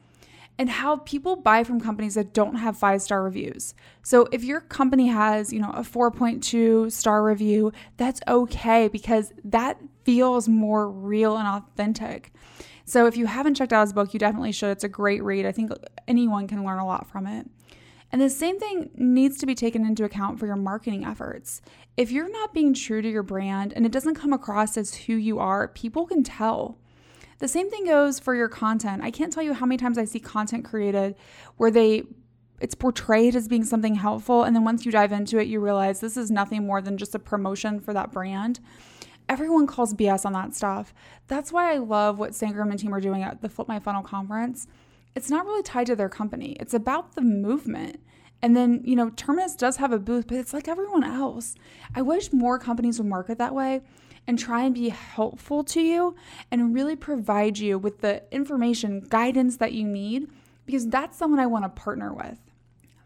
and 0.59 0.69
how 0.69 0.97
people 0.97 1.37
buy 1.37 1.63
from 1.63 1.81
companies 1.81 2.15
that 2.15 2.35
don't 2.35 2.57
have 2.57 2.77
five 2.77 3.01
star 3.01 3.23
reviews. 3.23 3.75
So 4.03 4.29
if 4.33 4.43
your 4.43 4.61
company 4.61 5.07
has, 5.09 5.53
you 5.53 5.61
know, 5.61 5.71
a 5.71 5.81
4.2 5.81 6.91
star 6.91 7.23
review, 7.23 7.73
that's 7.97 8.21
okay 8.27 8.89
because 8.89 9.33
that 9.45 9.79
feels 10.05 10.49
more 10.49 10.91
real 10.91 11.37
and 11.37 11.47
authentic. 11.47 12.33
So 12.85 13.07
if 13.07 13.17
you 13.17 13.27
haven't 13.27 13.55
checked 13.55 13.73
out 13.73 13.83
his 13.83 13.93
book, 13.93 14.13
you 14.15 14.19
definitely 14.19 14.53
should. 14.53 14.71
It's 14.71 14.85
a 14.85 14.89
great 14.89 15.23
read. 15.23 15.47
I 15.47 15.53
think 15.53 15.71
anyone 16.09 16.49
can 16.49 16.65
learn 16.65 16.79
a 16.79 16.87
lot 16.87 17.09
from 17.09 17.27
it. 17.27 17.47
And 18.11 18.23
the 18.23 18.31
same 18.31 18.59
thing 18.59 18.91
needs 18.95 19.37
to 19.39 19.47
be 19.47 19.55
taken 19.55 19.85
into 19.85 20.05
account 20.05 20.41
for 20.41 20.47
your 20.47 20.57
marketing 20.57 21.05
efforts. 21.05 21.61
If 21.97 22.11
you're 22.11 22.31
not 22.31 22.55
being 22.55 22.73
true 22.73 23.03
to 23.03 23.11
your 23.11 23.23
brand 23.23 23.75
and 23.75 23.85
it 23.85 23.93
doesn't 23.93 24.15
come 24.15 24.33
across 24.33 24.77
as 24.79 24.95
who 24.95 25.15
you 25.15 25.39
are, 25.39 25.69
people 25.69 26.07
can 26.07 26.23
tell. 26.23 26.79
The 27.39 27.49
same 27.49 27.71
thing 27.71 27.87
goes 27.87 28.19
for 28.19 28.35
your 28.35 28.49
content. 28.49 29.03
I 29.03 29.11
can't 29.11 29.33
tell 29.33 29.43
you 29.43 29.55
how 29.55 29.67
many 29.67 29.79
times 29.79 29.97
I 29.97 30.05
see 30.05 30.21
content 30.21 30.65
created 30.65 31.15
where 31.57 31.71
they 31.71 32.05
it's 32.61 32.75
portrayed 32.75 33.37
as 33.37 33.47
being 33.47 33.65
something 33.65 33.95
helpful 33.95 34.43
and 34.43 34.57
then 34.57 34.65
once 34.65 34.85
you 34.85 34.91
dive 34.91 35.13
into 35.13 35.39
it 35.39 35.47
you 35.47 35.61
realize 35.61 36.01
this 36.01 36.17
is 36.17 36.29
nothing 36.29 36.67
more 36.67 36.83
than 36.83 36.99
just 36.99 37.15
a 37.15 37.19
promotion 37.19 37.79
for 37.79 37.95
that 37.95 38.11
brand. 38.11 38.59
Everyone 39.29 39.67
calls 39.67 39.95
BS 39.95 40.25
on 40.25 40.33
that 40.33 40.55
stuff. 40.55 40.93
That's 41.29 41.53
why 41.53 41.73
I 41.73 41.77
love 41.77 42.19
what 42.19 42.31
Sangram 42.31 42.71
and 42.71 42.79
team 42.79 42.95
are 42.95 43.01
doing 43.01 43.23
at 43.23 43.43
the 43.43 43.49
Flip 43.49 43.69
My 43.69 43.79
Funnel 43.79 44.03
conference. 44.03 44.67
It's 45.15 45.31
not 45.31 45.45
really 45.45 45.63
tied 45.63 45.87
to 45.89 45.97
their 45.97 46.09
company. 46.09 46.57
It's 46.59 46.75
about 46.75 47.15
the 47.15 47.21
movement. 47.21 48.01
And 48.41 48.57
then, 48.57 48.83
you 48.85 48.97
know, 48.97 49.11
Terminus 49.11 49.55
does 49.55 49.77
have 49.77 49.93
a 49.93 49.99
booth, 49.99 50.29
but 50.29 50.39
it's 50.39 50.55
like 50.55 50.67
everyone 50.67 51.05
else. 51.05 51.57
I 51.95 52.03
wish 52.03 52.33
more 52.33 52.59
companies 52.59 52.99
would 52.99 53.09
market 53.09 53.37
that 53.39 53.55
way 53.55 53.83
and 54.29 54.39
try 54.39 54.63
and 54.63 54.75
be 54.75 54.91
helpful 54.91 55.65
to 55.65 55.81
you 55.81 56.15
and 56.51 56.75
really 56.75 56.95
provide 56.95 57.59
you 57.59 57.79
with 57.79 58.03
the 58.03 58.23
information, 58.31 59.01
guidance 59.09 59.57
that 59.57 59.73
you 59.73 59.85
need, 59.85 60.29
because 60.67 60.87
that's 60.87 61.17
someone 61.17 61.41
I 61.41 61.47
want 61.47 61.65
to 61.65 61.71
partner 61.71 62.13
with. 62.13 62.39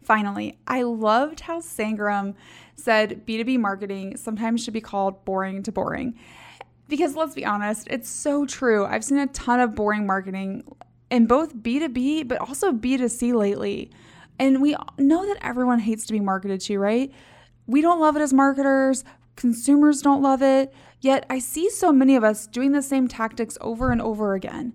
Finally, 0.03 0.59
I 0.67 0.81
loved 0.81 1.39
how 1.39 1.61
Sangram 1.61 2.35
said 2.75 3.25
B2B 3.25 3.57
marketing 3.57 4.17
sometimes 4.17 4.61
should 4.61 4.73
be 4.73 4.81
called 4.81 5.23
boring 5.23 5.63
to 5.63 5.71
boring. 5.71 6.19
Because 6.89 7.15
let's 7.15 7.33
be 7.33 7.45
honest, 7.45 7.87
it's 7.89 8.09
so 8.09 8.45
true. 8.45 8.85
I've 8.85 9.05
seen 9.05 9.17
a 9.17 9.27
ton 9.27 9.61
of 9.61 9.75
boring 9.75 10.05
marketing 10.05 10.65
in 11.09 11.25
both 11.25 11.55
B2B 11.55 12.27
but 12.27 12.39
also 12.39 12.73
B2C 12.73 13.33
lately. 13.33 13.91
And 14.39 14.61
we 14.61 14.75
know 14.97 15.25
that 15.25 15.37
everyone 15.41 15.79
hates 15.79 16.05
to 16.07 16.11
be 16.11 16.19
marketed 16.19 16.59
to, 16.61 16.77
right? 16.79 17.13
We 17.65 17.81
don't 17.81 18.01
love 18.01 18.17
it 18.17 18.21
as 18.21 18.33
marketers, 18.33 19.05
consumers 19.37 20.01
don't 20.01 20.21
love 20.21 20.41
it. 20.41 20.73
Yet 21.03 21.25
I 21.29 21.39
see 21.39 21.69
so 21.69 21.91
many 21.91 22.15
of 22.15 22.23
us 22.23 22.47
doing 22.47 22.71
the 22.71 22.81
same 22.81 23.09
tactics 23.09 23.57
over 23.59 23.91
and 23.91 24.01
over 24.01 24.35
again. 24.35 24.71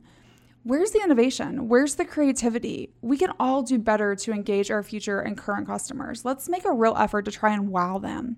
Where's 0.63 0.91
the 0.91 1.03
innovation? 1.03 1.69
Where's 1.69 1.95
the 1.95 2.05
creativity? 2.05 2.93
We 3.01 3.17
can 3.17 3.33
all 3.41 3.63
do 3.63 3.79
better 3.79 4.15
to 4.15 4.33
engage 4.33 4.71
our 4.71 4.83
future 4.83 5.21
and 5.21 5.39
current 5.39 5.67
customers. 5.67 6.27
Let's 6.27 6.47
make 6.47 6.67
a 6.67 6.73
real 6.73 6.95
effort 6.99 7.25
to 7.25 7.31
try 7.31 7.55
and 7.55 7.71
wow 7.71 7.97
them. 7.97 8.37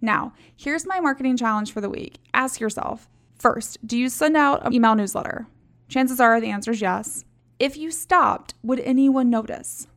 Now, 0.00 0.32
here's 0.56 0.86
my 0.86 1.00
marketing 1.00 1.36
challenge 1.36 1.72
for 1.72 1.80
the 1.80 1.90
week. 1.90 2.20
Ask 2.32 2.60
yourself 2.60 3.08
first, 3.36 3.84
do 3.84 3.98
you 3.98 4.08
send 4.08 4.36
out 4.36 4.64
an 4.64 4.72
email 4.72 4.94
newsletter? 4.94 5.48
Chances 5.88 6.20
are 6.20 6.40
the 6.40 6.50
answer 6.50 6.70
is 6.70 6.80
yes. 6.80 7.24
If 7.58 7.76
you 7.76 7.90
stopped, 7.90 8.54
would 8.62 8.78
anyone 8.78 9.28
notice? 9.28 9.88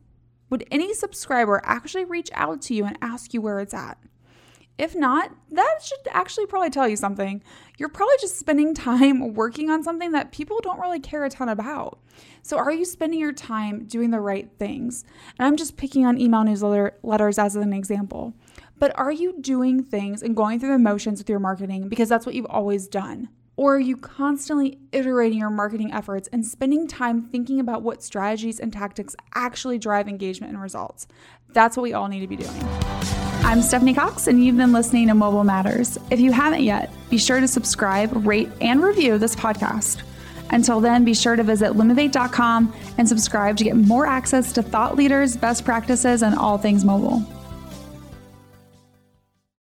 Would 0.50 0.66
any 0.72 0.92
subscriber 0.92 1.60
actually 1.64 2.04
reach 2.04 2.30
out 2.34 2.60
to 2.62 2.74
you 2.74 2.84
and 2.84 2.98
ask 3.00 3.32
you 3.32 3.40
where 3.40 3.60
it's 3.60 3.74
at? 3.74 3.96
If 4.78 4.94
not, 4.94 5.32
that 5.50 5.78
should 5.82 5.98
actually 6.12 6.46
probably 6.46 6.70
tell 6.70 6.88
you 6.88 6.96
something. 6.96 7.42
You're 7.78 7.88
probably 7.88 8.14
just 8.20 8.38
spending 8.38 8.74
time 8.74 9.34
working 9.34 9.70
on 9.70 9.82
something 9.82 10.12
that 10.12 10.30
people 10.30 10.60
don't 10.62 10.80
really 10.80 11.00
care 11.00 11.24
a 11.24 11.30
ton 11.30 11.48
about. 11.48 11.98
So, 12.42 12.56
are 12.56 12.72
you 12.72 12.84
spending 12.84 13.18
your 13.18 13.32
time 13.32 13.84
doing 13.86 14.10
the 14.10 14.20
right 14.20 14.48
things? 14.58 15.04
And 15.38 15.46
I'm 15.46 15.56
just 15.56 15.76
picking 15.76 16.06
on 16.06 16.20
email 16.20 16.44
newsletters 16.44 17.38
as 17.38 17.56
an 17.56 17.72
example. 17.72 18.34
But 18.78 18.96
are 18.96 19.10
you 19.10 19.40
doing 19.40 19.82
things 19.82 20.22
and 20.22 20.36
going 20.36 20.60
through 20.60 20.70
the 20.70 20.78
motions 20.78 21.18
with 21.18 21.28
your 21.28 21.40
marketing 21.40 21.88
because 21.88 22.08
that's 22.08 22.24
what 22.24 22.36
you've 22.36 22.46
always 22.46 22.86
done? 22.86 23.28
Or 23.56 23.74
are 23.74 23.80
you 23.80 23.96
constantly 23.96 24.78
iterating 24.92 25.40
your 25.40 25.50
marketing 25.50 25.92
efforts 25.92 26.28
and 26.32 26.46
spending 26.46 26.86
time 26.86 27.20
thinking 27.20 27.58
about 27.58 27.82
what 27.82 28.04
strategies 28.04 28.60
and 28.60 28.72
tactics 28.72 29.16
actually 29.34 29.78
drive 29.78 30.06
engagement 30.06 30.52
and 30.52 30.62
results? 30.62 31.08
That's 31.48 31.76
what 31.76 31.82
we 31.82 31.92
all 31.92 32.06
need 32.06 32.20
to 32.20 32.28
be 32.28 32.36
doing. 32.36 32.87
I'm 33.44 33.62
Stephanie 33.62 33.94
Cox, 33.94 34.26
and 34.26 34.44
you've 34.44 34.56
been 34.56 34.72
listening 34.72 35.08
to 35.08 35.14
Mobile 35.14 35.44
Matters. 35.44 35.96
If 36.10 36.20
you 36.20 36.32
haven't 36.32 36.62
yet, 36.62 36.92
be 37.08 37.18
sure 37.18 37.40
to 37.40 37.48
subscribe, 37.48 38.26
rate, 38.26 38.50
and 38.60 38.82
review 38.82 39.16
this 39.16 39.34
podcast. 39.34 40.02
Until 40.50 40.80
then, 40.80 41.04
be 41.04 41.14
sure 41.14 41.36
to 41.36 41.42
visit 41.42 41.72
lumavate.com 41.72 42.74
and 42.98 43.08
subscribe 43.08 43.56
to 43.56 43.64
get 43.64 43.76
more 43.76 44.06
access 44.06 44.52
to 44.52 44.62
thought 44.62 44.96
leaders, 44.96 45.36
best 45.36 45.64
practices, 45.64 46.22
and 46.22 46.34
all 46.34 46.58
things 46.58 46.84
mobile. 46.84 47.22